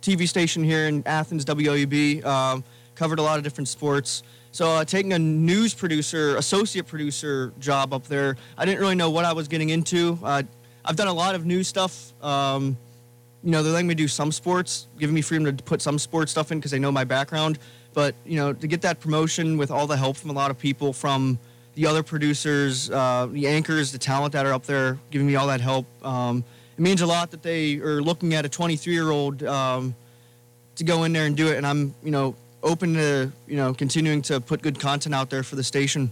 TV 0.00 0.28
station 0.28 0.62
here 0.62 0.86
in 0.86 1.02
Athens, 1.06 1.44
WOUB. 1.44 2.24
Um, 2.24 2.64
covered 2.94 3.18
a 3.18 3.22
lot 3.22 3.38
of 3.38 3.44
different 3.44 3.68
sports. 3.68 4.22
So 4.52 4.70
uh, 4.70 4.84
taking 4.84 5.12
a 5.14 5.18
news 5.18 5.74
producer, 5.74 6.36
associate 6.36 6.86
producer 6.86 7.52
job 7.58 7.92
up 7.92 8.04
there, 8.04 8.36
I 8.56 8.64
didn't 8.64 8.80
really 8.80 8.94
know 8.94 9.10
what 9.10 9.24
I 9.24 9.32
was 9.32 9.48
getting 9.48 9.70
into. 9.70 10.18
Uh, 10.22 10.42
I've 10.84 10.96
done 10.96 11.08
a 11.08 11.12
lot 11.12 11.34
of 11.34 11.44
news 11.44 11.66
stuff. 11.66 12.12
Um, 12.22 12.76
you 13.42 13.50
know, 13.50 13.62
they're 13.62 13.72
letting 13.72 13.88
me 13.88 13.94
do 13.94 14.06
some 14.06 14.30
sports, 14.30 14.86
giving 14.98 15.14
me 15.14 15.22
freedom 15.22 15.56
to 15.56 15.64
put 15.64 15.82
some 15.82 15.98
sports 15.98 16.30
stuff 16.30 16.52
in 16.52 16.58
because 16.58 16.70
they 16.70 16.78
know 16.78 16.92
my 16.92 17.04
background. 17.04 17.58
But 17.94 18.14
you 18.24 18.36
know, 18.36 18.52
to 18.52 18.66
get 18.66 18.80
that 18.82 19.00
promotion 19.00 19.56
with 19.56 19.70
all 19.70 19.86
the 19.86 19.96
help 19.96 20.16
from 20.16 20.30
a 20.30 20.32
lot 20.32 20.50
of 20.50 20.58
people, 20.58 20.92
from 20.92 21.38
the 21.74 21.86
other 21.86 22.02
producers, 22.02 22.90
uh, 22.90 23.26
the 23.30 23.48
anchors, 23.48 23.92
the 23.92 23.98
talent 23.98 24.32
that 24.32 24.46
are 24.46 24.52
up 24.52 24.64
there, 24.64 24.98
giving 25.10 25.26
me 25.26 25.36
all 25.36 25.48
that 25.48 25.60
help. 25.60 25.86
Um, 26.04 26.44
it 26.76 26.80
means 26.80 27.00
a 27.00 27.06
lot 27.06 27.30
that 27.30 27.42
they 27.42 27.76
are 27.76 28.02
looking 28.02 28.34
at 28.34 28.44
a 28.44 28.48
23 28.48 28.92
year 28.92 29.10
old 29.10 29.42
um, 29.42 29.94
to 30.76 30.84
go 30.84 31.04
in 31.04 31.12
there 31.12 31.26
and 31.26 31.36
do 31.36 31.48
it. 31.48 31.56
And 31.56 31.66
I'm, 31.66 31.94
you 32.02 32.10
know, 32.10 32.34
open 32.64 32.94
to 32.94 33.30
you 33.46 33.56
know 33.56 33.74
continuing 33.74 34.22
to 34.22 34.40
put 34.40 34.62
good 34.62 34.80
content 34.80 35.14
out 35.14 35.30
there 35.30 35.42
for 35.42 35.54
the 35.54 35.62
station. 35.62 36.10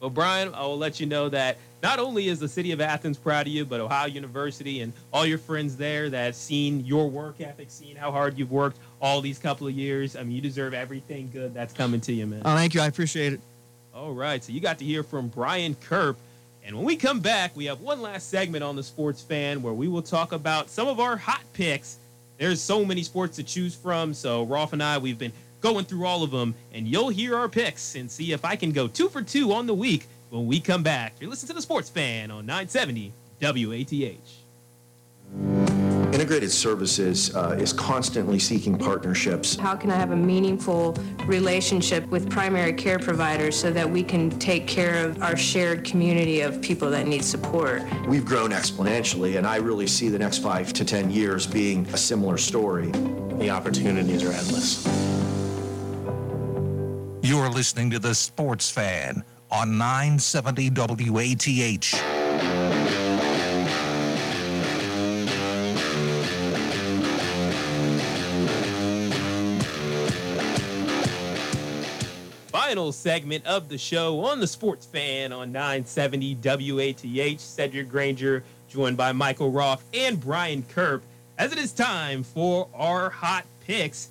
Well, 0.00 0.10
Brian, 0.10 0.54
I 0.54 0.62
will 0.62 0.78
let 0.78 1.00
you 1.00 1.06
know 1.06 1.28
that 1.30 1.58
not 1.82 1.98
only 1.98 2.28
is 2.28 2.38
the 2.38 2.48
city 2.48 2.70
of 2.70 2.80
Athens 2.80 3.18
proud 3.18 3.48
of 3.48 3.52
you, 3.52 3.64
but 3.64 3.80
Ohio 3.80 4.06
University 4.06 4.80
and 4.80 4.92
all 5.12 5.26
your 5.26 5.38
friends 5.38 5.76
there 5.76 6.08
that 6.08 6.24
have 6.24 6.34
seen 6.36 6.84
your 6.84 7.10
work 7.10 7.40
ethic, 7.40 7.70
seen 7.70 7.96
how 7.96 8.12
hard 8.12 8.38
you've 8.38 8.52
worked 8.52 8.78
all 9.02 9.20
these 9.20 9.38
couple 9.38 9.66
of 9.66 9.74
years. 9.74 10.14
I 10.14 10.22
mean, 10.22 10.32
you 10.32 10.40
deserve 10.40 10.72
everything 10.72 11.30
good 11.32 11.52
that's 11.52 11.74
coming 11.74 12.00
to 12.02 12.12
you, 12.12 12.26
man. 12.26 12.42
Oh, 12.44 12.54
thank 12.54 12.74
you. 12.74 12.80
I 12.80 12.86
appreciate 12.86 13.32
it. 13.32 13.40
All 13.92 14.12
right. 14.12 14.42
So 14.42 14.52
you 14.52 14.60
got 14.60 14.78
to 14.78 14.84
hear 14.84 15.02
from 15.02 15.28
Brian 15.28 15.74
Kerp. 15.74 16.16
And 16.68 16.76
when 16.76 16.84
we 16.84 16.96
come 16.96 17.20
back, 17.20 17.56
we 17.56 17.64
have 17.64 17.80
one 17.80 18.02
last 18.02 18.28
segment 18.28 18.62
on 18.62 18.76
the 18.76 18.82
Sports 18.82 19.22
Fan 19.22 19.62
where 19.62 19.72
we 19.72 19.88
will 19.88 20.02
talk 20.02 20.32
about 20.32 20.68
some 20.68 20.86
of 20.86 21.00
our 21.00 21.16
hot 21.16 21.40
picks. 21.54 21.96
There's 22.36 22.60
so 22.60 22.84
many 22.84 23.02
sports 23.02 23.36
to 23.36 23.42
choose 23.42 23.74
from. 23.74 24.12
So 24.12 24.42
Roth 24.42 24.74
and 24.74 24.82
I, 24.82 24.98
we've 24.98 25.16
been 25.16 25.32
going 25.62 25.86
through 25.86 26.04
all 26.04 26.22
of 26.22 26.30
them, 26.30 26.54
and 26.74 26.86
you'll 26.86 27.08
hear 27.08 27.36
our 27.36 27.48
picks 27.48 27.94
and 27.94 28.10
see 28.10 28.32
if 28.32 28.44
I 28.44 28.54
can 28.54 28.72
go 28.72 28.86
two 28.86 29.08
for 29.08 29.22
two 29.22 29.54
on 29.54 29.66
the 29.66 29.72
week 29.72 30.08
when 30.28 30.46
we 30.46 30.60
come 30.60 30.82
back. 30.82 31.14
You're 31.18 31.30
listening 31.30 31.48
to 31.48 31.54
the 31.54 31.62
Sports 31.62 31.88
Fan 31.88 32.30
on 32.30 32.44
970 32.44 33.14
WATH. 33.40 35.67
Integrated 36.12 36.50
Services 36.50 37.34
uh, 37.36 37.56
is 37.60 37.74
constantly 37.74 38.38
seeking 38.38 38.78
partnerships. 38.78 39.56
How 39.56 39.76
can 39.76 39.90
I 39.90 39.96
have 39.96 40.10
a 40.10 40.16
meaningful 40.16 40.96
relationship 41.26 42.06
with 42.08 42.30
primary 42.30 42.72
care 42.72 42.98
providers 42.98 43.58
so 43.58 43.70
that 43.70 43.88
we 43.88 44.02
can 44.02 44.30
take 44.38 44.66
care 44.66 45.04
of 45.04 45.22
our 45.22 45.36
shared 45.36 45.84
community 45.84 46.40
of 46.40 46.62
people 46.62 46.88
that 46.90 47.06
need 47.06 47.22
support? 47.22 47.82
We've 48.06 48.24
grown 48.24 48.50
exponentially, 48.50 49.36
and 49.36 49.46
I 49.46 49.56
really 49.56 49.86
see 49.86 50.08
the 50.08 50.18
next 50.18 50.38
five 50.38 50.72
to 50.74 50.84
10 50.84 51.10
years 51.10 51.46
being 51.46 51.86
a 51.88 51.98
similar 51.98 52.38
story. 52.38 52.90
The 53.38 53.50
opportunities 53.50 54.24
are 54.24 54.32
endless. 54.32 54.86
You're 57.22 57.50
listening 57.50 57.90
to 57.90 57.98
The 57.98 58.14
Sports 58.14 58.70
Fan 58.70 59.22
on 59.50 59.76
970 59.76 60.70
WATH. 60.70 62.77
Final 72.68 72.92
segment 72.92 73.46
of 73.46 73.70
the 73.70 73.78
show 73.78 74.22
on 74.26 74.40
the 74.40 74.46
Sports 74.46 74.84
Fan 74.84 75.32
on 75.32 75.50
970 75.52 76.34
WATH. 76.34 77.40
Cedric 77.40 77.88
Granger, 77.88 78.44
joined 78.68 78.94
by 78.94 79.10
Michael 79.10 79.50
Roth 79.50 79.82
and 79.94 80.20
Brian 80.20 80.62
Kerp, 80.64 81.02
as 81.38 81.50
it 81.50 81.56
is 81.56 81.72
time 81.72 82.22
for 82.22 82.68
our 82.74 83.08
hot 83.08 83.46
picks. 83.66 84.10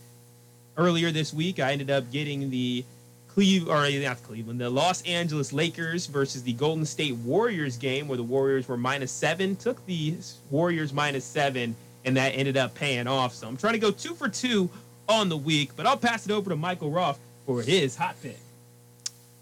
Earlier 0.75 1.11
this 1.11 1.31
week, 1.31 1.59
I 1.59 1.71
ended 1.71 1.91
up 1.91 2.11
getting 2.11 2.49
the 2.49 2.83
Cleve 3.27 3.69
or 3.69 3.87
not 3.91 4.23
Cleveland, 4.23 4.59
the 4.59 4.71
Los 4.71 5.03
Angeles 5.03 5.53
Lakers 5.53 6.07
versus 6.07 6.41
the 6.41 6.53
Golden 6.53 6.87
State 6.87 7.13
Warriors 7.17 7.77
game, 7.77 8.07
where 8.07 8.17
the 8.17 8.23
Warriors 8.23 8.67
were 8.67 8.75
minus 8.75 9.11
seven. 9.11 9.55
Took 9.55 9.85
the 9.85 10.15
Warriors 10.49 10.91
minus 10.91 11.25
seven, 11.25 11.75
and 12.05 12.17
that 12.17 12.29
ended 12.29 12.57
up 12.57 12.73
paying 12.73 13.05
off. 13.05 13.35
So 13.35 13.47
I'm 13.47 13.55
trying 13.55 13.73
to 13.73 13.79
go 13.79 13.91
two 13.91 14.15
for 14.15 14.27
two 14.27 14.67
on 15.07 15.29
the 15.29 15.37
week, 15.37 15.75
but 15.75 15.85
I'll 15.85 15.95
pass 15.95 16.25
it 16.25 16.31
over 16.31 16.49
to 16.49 16.55
Michael 16.55 16.89
Roth 16.89 17.19
for 17.45 17.61
his 17.61 17.95
hot 17.95 18.15
pick. 18.23 18.39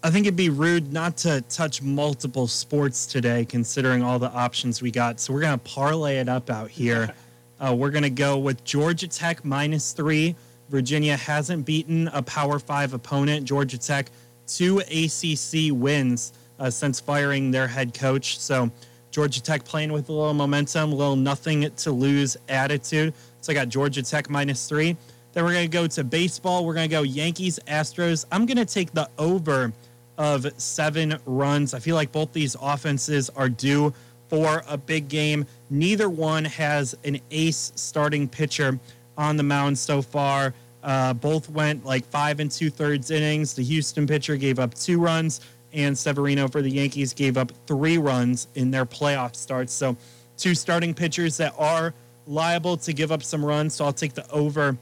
I 0.06 0.10
think 0.10 0.24
it'd 0.24 0.36
be 0.36 0.50
rude 0.50 0.92
not 0.92 1.16
to 1.18 1.40
touch 1.48 1.82
multiple 1.82 2.46
sports 2.46 3.06
today, 3.06 3.44
considering 3.44 4.04
all 4.04 4.20
the 4.20 4.30
options 4.30 4.80
we 4.80 4.92
got. 4.92 5.18
So 5.18 5.32
we're 5.32 5.40
gonna 5.40 5.58
parlay 5.58 6.18
it 6.18 6.28
up 6.28 6.48
out 6.48 6.70
here. 6.70 7.12
uh, 7.60 7.74
we're 7.76 7.90
gonna 7.90 8.08
go 8.08 8.38
with 8.38 8.62
Georgia 8.62 9.08
Tech 9.08 9.44
minus 9.44 9.90
three 9.90 10.36
Virginia 10.68 11.16
hasn't 11.16 11.66
beaten 11.66 12.06
a 12.12 12.22
Power 12.22 12.60
Five 12.60 12.94
opponent. 12.94 13.46
Georgia 13.46 13.78
Tech, 13.78 14.12
two 14.46 14.78
ACC 14.78 15.72
wins 15.72 16.32
uh, 16.60 16.70
since 16.70 17.00
firing 17.00 17.50
their 17.50 17.66
head 17.66 17.92
coach. 17.92 18.38
So 18.38 18.70
Georgia 19.10 19.42
Tech 19.42 19.64
playing 19.64 19.92
with 19.92 20.08
a 20.08 20.12
little 20.12 20.34
momentum, 20.34 20.92
a 20.92 20.94
little 20.94 21.16
nothing 21.16 21.68
to 21.68 21.90
lose 21.90 22.36
attitude. 22.48 23.12
So 23.40 23.50
I 23.50 23.54
got 23.54 23.70
Georgia 23.70 24.04
Tech 24.04 24.30
minus 24.30 24.68
three. 24.68 24.96
Then 25.32 25.42
we're 25.42 25.52
going 25.52 25.68
to 25.68 25.76
go 25.76 25.88
to 25.88 26.04
baseball. 26.04 26.64
We're 26.64 26.74
going 26.74 26.88
to 26.88 26.94
go 26.94 27.02
Yankees, 27.02 27.58
Astros. 27.66 28.24
I'm 28.30 28.46
going 28.46 28.56
to 28.56 28.64
take 28.64 28.92
the 28.92 29.10
over 29.18 29.72
of 30.18 30.46
seven 30.56 31.18
runs. 31.26 31.74
I 31.74 31.78
feel 31.78 31.96
like 31.96 32.12
both 32.12 32.32
these 32.32 32.56
offenses 32.60 33.30
are 33.30 33.48
due 33.48 33.92
for 34.28 34.62
a 34.68 34.76
big 34.76 35.08
game. 35.08 35.46
Neither 35.70 36.08
one 36.08 36.44
has 36.44 36.96
an 37.04 37.20
ace 37.30 37.72
starting 37.76 38.28
pitcher 38.28 38.78
on 39.16 39.36
the 39.36 39.42
mound 39.42 39.78
so 39.78 40.02
far. 40.02 40.54
Uh, 40.82 41.12
both 41.14 41.48
went 41.50 41.84
like 41.84 42.04
five 42.06 42.38
and 42.40 42.50
two 42.50 42.70
thirds 42.70 43.10
innings. 43.10 43.54
The 43.54 43.62
Houston 43.64 44.06
pitcher 44.06 44.36
gave 44.36 44.58
up 44.58 44.74
two 44.74 45.00
runs, 45.00 45.40
and 45.72 45.96
Severino 45.96 46.48
for 46.48 46.62
the 46.62 46.70
Yankees 46.70 47.12
gave 47.12 47.36
up 47.36 47.50
three 47.66 47.98
runs 47.98 48.46
in 48.54 48.70
their 48.70 48.86
playoff 48.86 49.34
starts. 49.34 49.72
So, 49.72 49.96
two 50.36 50.54
starting 50.54 50.94
pitchers 50.94 51.36
that 51.38 51.54
are 51.58 51.92
liable 52.26 52.76
to 52.76 52.92
give 52.92 53.10
up 53.10 53.22
some 53.22 53.44
runs. 53.44 53.74
So, 53.74 53.84
I'll 53.84 53.92
take 53.92 54.14
the 54.14 54.30
over 54.30 54.76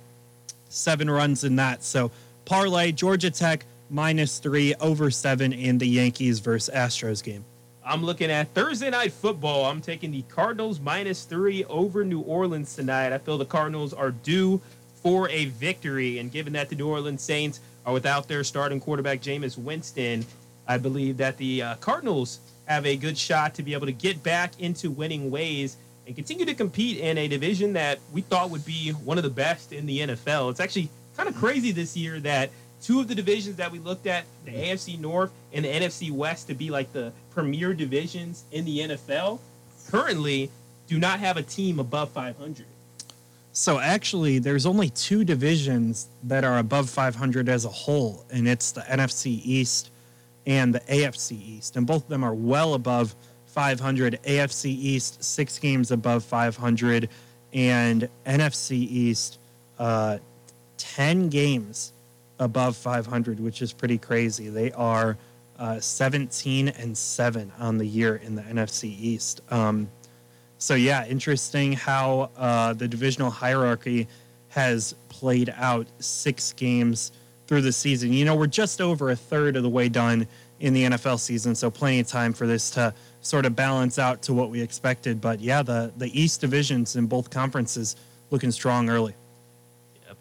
seven 0.68 1.08
runs 1.08 1.44
in 1.44 1.56
that. 1.56 1.82
So, 1.82 2.10
parlay 2.44 2.92
Georgia 2.92 3.30
Tech 3.30 3.64
minus 3.90 4.38
three, 4.38 4.74
over 4.80 5.10
seven 5.10 5.52
in 5.52 5.78
the 5.78 5.86
Yankees 5.86 6.38
versus 6.38 6.74
Astros 6.74 7.22
game. 7.22 7.44
I'm 7.86 8.02
looking 8.02 8.30
at 8.30 8.48
Thursday 8.54 8.88
night 8.88 9.12
football. 9.12 9.66
I'm 9.66 9.82
taking 9.82 10.10
the 10.10 10.22
Cardinals 10.22 10.80
minus 10.80 11.24
three 11.24 11.64
over 11.64 12.02
New 12.04 12.20
Orleans 12.20 12.74
tonight. 12.74 13.12
I 13.12 13.18
feel 13.18 13.36
the 13.36 13.44
Cardinals 13.44 13.92
are 13.92 14.10
due 14.10 14.60
for 15.02 15.28
a 15.28 15.46
victory, 15.46 16.18
and 16.18 16.32
given 16.32 16.54
that 16.54 16.70
the 16.70 16.76
New 16.76 16.88
Orleans 16.88 17.22
Saints 17.22 17.60
are 17.84 17.92
without 17.92 18.26
their 18.26 18.42
starting 18.42 18.80
quarterback 18.80 19.20
Jameis 19.20 19.58
Winston, 19.58 20.24
I 20.66 20.78
believe 20.78 21.18
that 21.18 21.36
the 21.36 21.62
uh, 21.62 21.74
Cardinals 21.76 22.40
have 22.64 22.86
a 22.86 22.96
good 22.96 23.18
shot 23.18 23.54
to 23.56 23.62
be 23.62 23.74
able 23.74 23.86
to 23.86 23.92
get 23.92 24.22
back 24.22 24.58
into 24.58 24.90
winning 24.90 25.30
ways 25.30 25.76
and 26.06 26.14
continue 26.14 26.46
to 26.46 26.54
compete 26.54 26.98
in 26.98 27.18
a 27.18 27.28
division 27.28 27.74
that 27.74 27.98
we 28.12 28.22
thought 28.22 28.50
would 28.50 28.64
be 28.64 28.90
one 28.90 29.18
of 29.18 29.24
the 29.24 29.30
best 29.30 29.72
in 29.72 29.86
the 29.86 30.00
NFL. 30.00 30.50
It's 30.50 30.60
actually 30.60 30.88
kind 31.16 31.28
of 31.28 31.34
crazy 31.36 31.72
this 31.72 31.96
year 31.96 32.20
that 32.20 32.50
two 32.84 33.00
of 33.00 33.08
the 33.08 33.14
divisions 33.14 33.56
that 33.56 33.72
we 33.72 33.78
looked 33.78 34.06
at, 34.06 34.26
the 34.44 34.52
AFC 34.52 35.00
North 35.00 35.32
and 35.52 35.64
the 35.64 35.68
NFC 35.68 36.10
West, 36.10 36.48
to 36.48 36.54
be 36.54 36.70
like 36.70 36.92
the 36.92 37.12
premier 37.30 37.72
divisions 37.72 38.44
in 38.52 38.64
the 38.66 38.80
NFL, 38.80 39.40
currently 39.90 40.50
do 40.86 40.98
not 40.98 41.18
have 41.18 41.38
a 41.38 41.42
team 41.42 41.80
above 41.80 42.10
500. 42.10 42.66
So 43.52 43.78
actually, 43.78 44.38
there's 44.38 44.66
only 44.66 44.90
two 44.90 45.24
divisions 45.24 46.08
that 46.24 46.44
are 46.44 46.58
above 46.58 46.90
500 46.90 47.48
as 47.48 47.64
a 47.64 47.70
whole, 47.70 48.26
and 48.30 48.46
it's 48.46 48.72
the 48.72 48.82
NFC 48.82 49.40
East 49.42 49.90
and 50.46 50.74
the 50.74 50.80
AFC 50.80 51.40
East, 51.40 51.76
and 51.76 51.86
both 51.86 52.02
of 52.02 52.08
them 52.08 52.22
are 52.22 52.34
well 52.34 52.74
above 52.74 53.14
500. 53.46 54.20
AFC 54.24 54.66
East 54.66 55.24
six 55.24 55.58
games 55.58 55.90
above 55.90 56.22
500, 56.22 57.08
and 57.54 58.08
NFC 58.26 58.72
East 58.72 59.38
uh, 59.78 60.18
10 60.76 61.28
games 61.30 61.92
above 62.38 62.76
500, 62.76 63.40
which 63.40 63.62
is 63.62 63.72
pretty 63.72 63.98
crazy. 63.98 64.48
They 64.48 64.72
are 64.72 65.16
uh, 65.58 65.80
17 65.80 66.68
and 66.68 66.96
7 66.96 67.52
on 67.58 67.78
the 67.78 67.86
year 67.86 68.16
in 68.16 68.34
the 68.34 68.42
NFC 68.42 68.84
East. 68.84 69.40
Um, 69.50 69.88
so, 70.58 70.74
yeah, 70.74 71.06
interesting 71.06 71.72
how 71.72 72.30
uh, 72.36 72.72
the 72.72 72.88
divisional 72.88 73.30
hierarchy 73.30 74.08
has 74.48 74.94
played 75.08 75.52
out 75.56 75.86
six 75.98 76.52
games 76.52 77.12
through 77.46 77.60
the 77.60 77.72
season. 77.72 78.12
You 78.12 78.24
know, 78.24 78.34
we're 78.34 78.46
just 78.46 78.80
over 78.80 79.10
a 79.10 79.16
third 79.16 79.56
of 79.56 79.62
the 79.62 79.68
way 79.68 79.88
done 79.88 80.26
in 80.60 80.72
the 80.72 80.84
NFL 80.84 81.18
season, 81.18 81.54
so 81.54 81.70
plenty 81.70 82.00
of 82.00 82.06
time 82.06 82.32
for 82.32 82.46
this 82.46 82.70
to 82.70 82.94
sort 83.20 83.46
of 83.46 83.56
balance 83.56 83.98
out 83.98 84.22
to 84.22 84.32
what 84.32 84.50
we 84.50 84.62
expected. 84.62 85.20
But 85.20 85.40
yeah, 85.40 85.62
the, 85.62 85.92
the 85.96 86.18
East 86.18 86.40
divisions 86.40 86.96
in 86.96 87.06
both 87.06 87.30
conferences 87.30 87.96
looking 88.30 88.50
strong 88.50 88.88
early. 88.88 89.14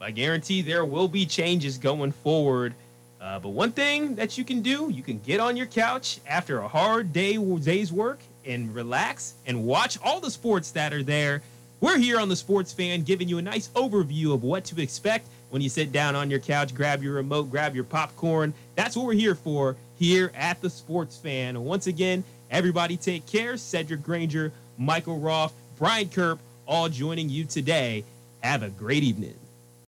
I 0.04 0.12
guarantee 0.12 0.62
there 0.62 0.84
will 0.84 1.08
be 1.08 1.26
changes 1.26 1.78
going 1.78 2.12
forward. 2.12 2.74
Uh, 3.22 3.40
but 3.40 3.50
one 3.50 3.72
thing 3.72 4.16
that 4.16 4.38
you 4.38 4.44
can 4.44 4.62
do, 4.62 4.90
you 4.92 5.02
can 5.02 5.18
get 5.20 5.40
on 5.40 5.56
your 5.56 5.66
couch 5.66 6.20
after 6.28 6.60
a 6.60 6.68
hard 6.68 7.14
day 7.14 7.38
day's 7.38 7.92
work 7.92 8.20
and 8.46 8.76
relax 8.76 9.36
and 9.48 9.64
watch 9.64 9.98
all 10.04 10.20
the 10.20 10.30
sports 10.30 10.72
that 10.72 10.92
are 10.92 11.04
there. 11.04 11.42
We're 11.80 11.98
here 11.98 12.20
on 12.20 12.28
the 12.28 12.36
Sports 12.36 12.74
Fan 12.74 13.04
giving 13.04 13.30
you 13.30 13.38
a 13.38 13.42
nice 13.42 13.70
overview 13.70 14.34
of 14.34 14.44
what 14.44 14.66
to 14.66 14.82
expect 14.82 15.28
when 15.52 15.62
you 15.62 15.70
sit 15.70 15.94
down 15.94 16.16
on 16.16 16.30
your 16.30 16.40
couch, 16.40 16.76
grab 16.76 17.02
your 17.02 17.14
remote, 17.14 17.50
grab 17.50 17.74
your 17.74 17.84
popcorn. 17.86 18.54
That's 18.76 18.98
what 18.98 19.06
we're 19.06 19.14
here 19.14 19.36
for 19.36 19.78
here 19.98 20.32
at 20.36 20.60
the 20.62 20.70
Sports 20.70 21.16
Fan. 21.18 21.64
Once 21.64 21.88
again, 21.88 22.26
everybody 22.52 22.98
take 22.98 23.26
care. 23.26 23.56
Cedric 23.56 24.04
Granger, 24.04 24.52
Michael 24.78 25.20
Roth, 25.20 25.54
Brian 25.78 26.10
Kerp, 26.10 26.40
all 26.66 26.90
joining 26.90 27.30
you 27.30 27.46
today. 27.46 28.04
Have 28.42 28.64
a 28.64 28.70
great 28.70 29.04
evening. 29.04 29.36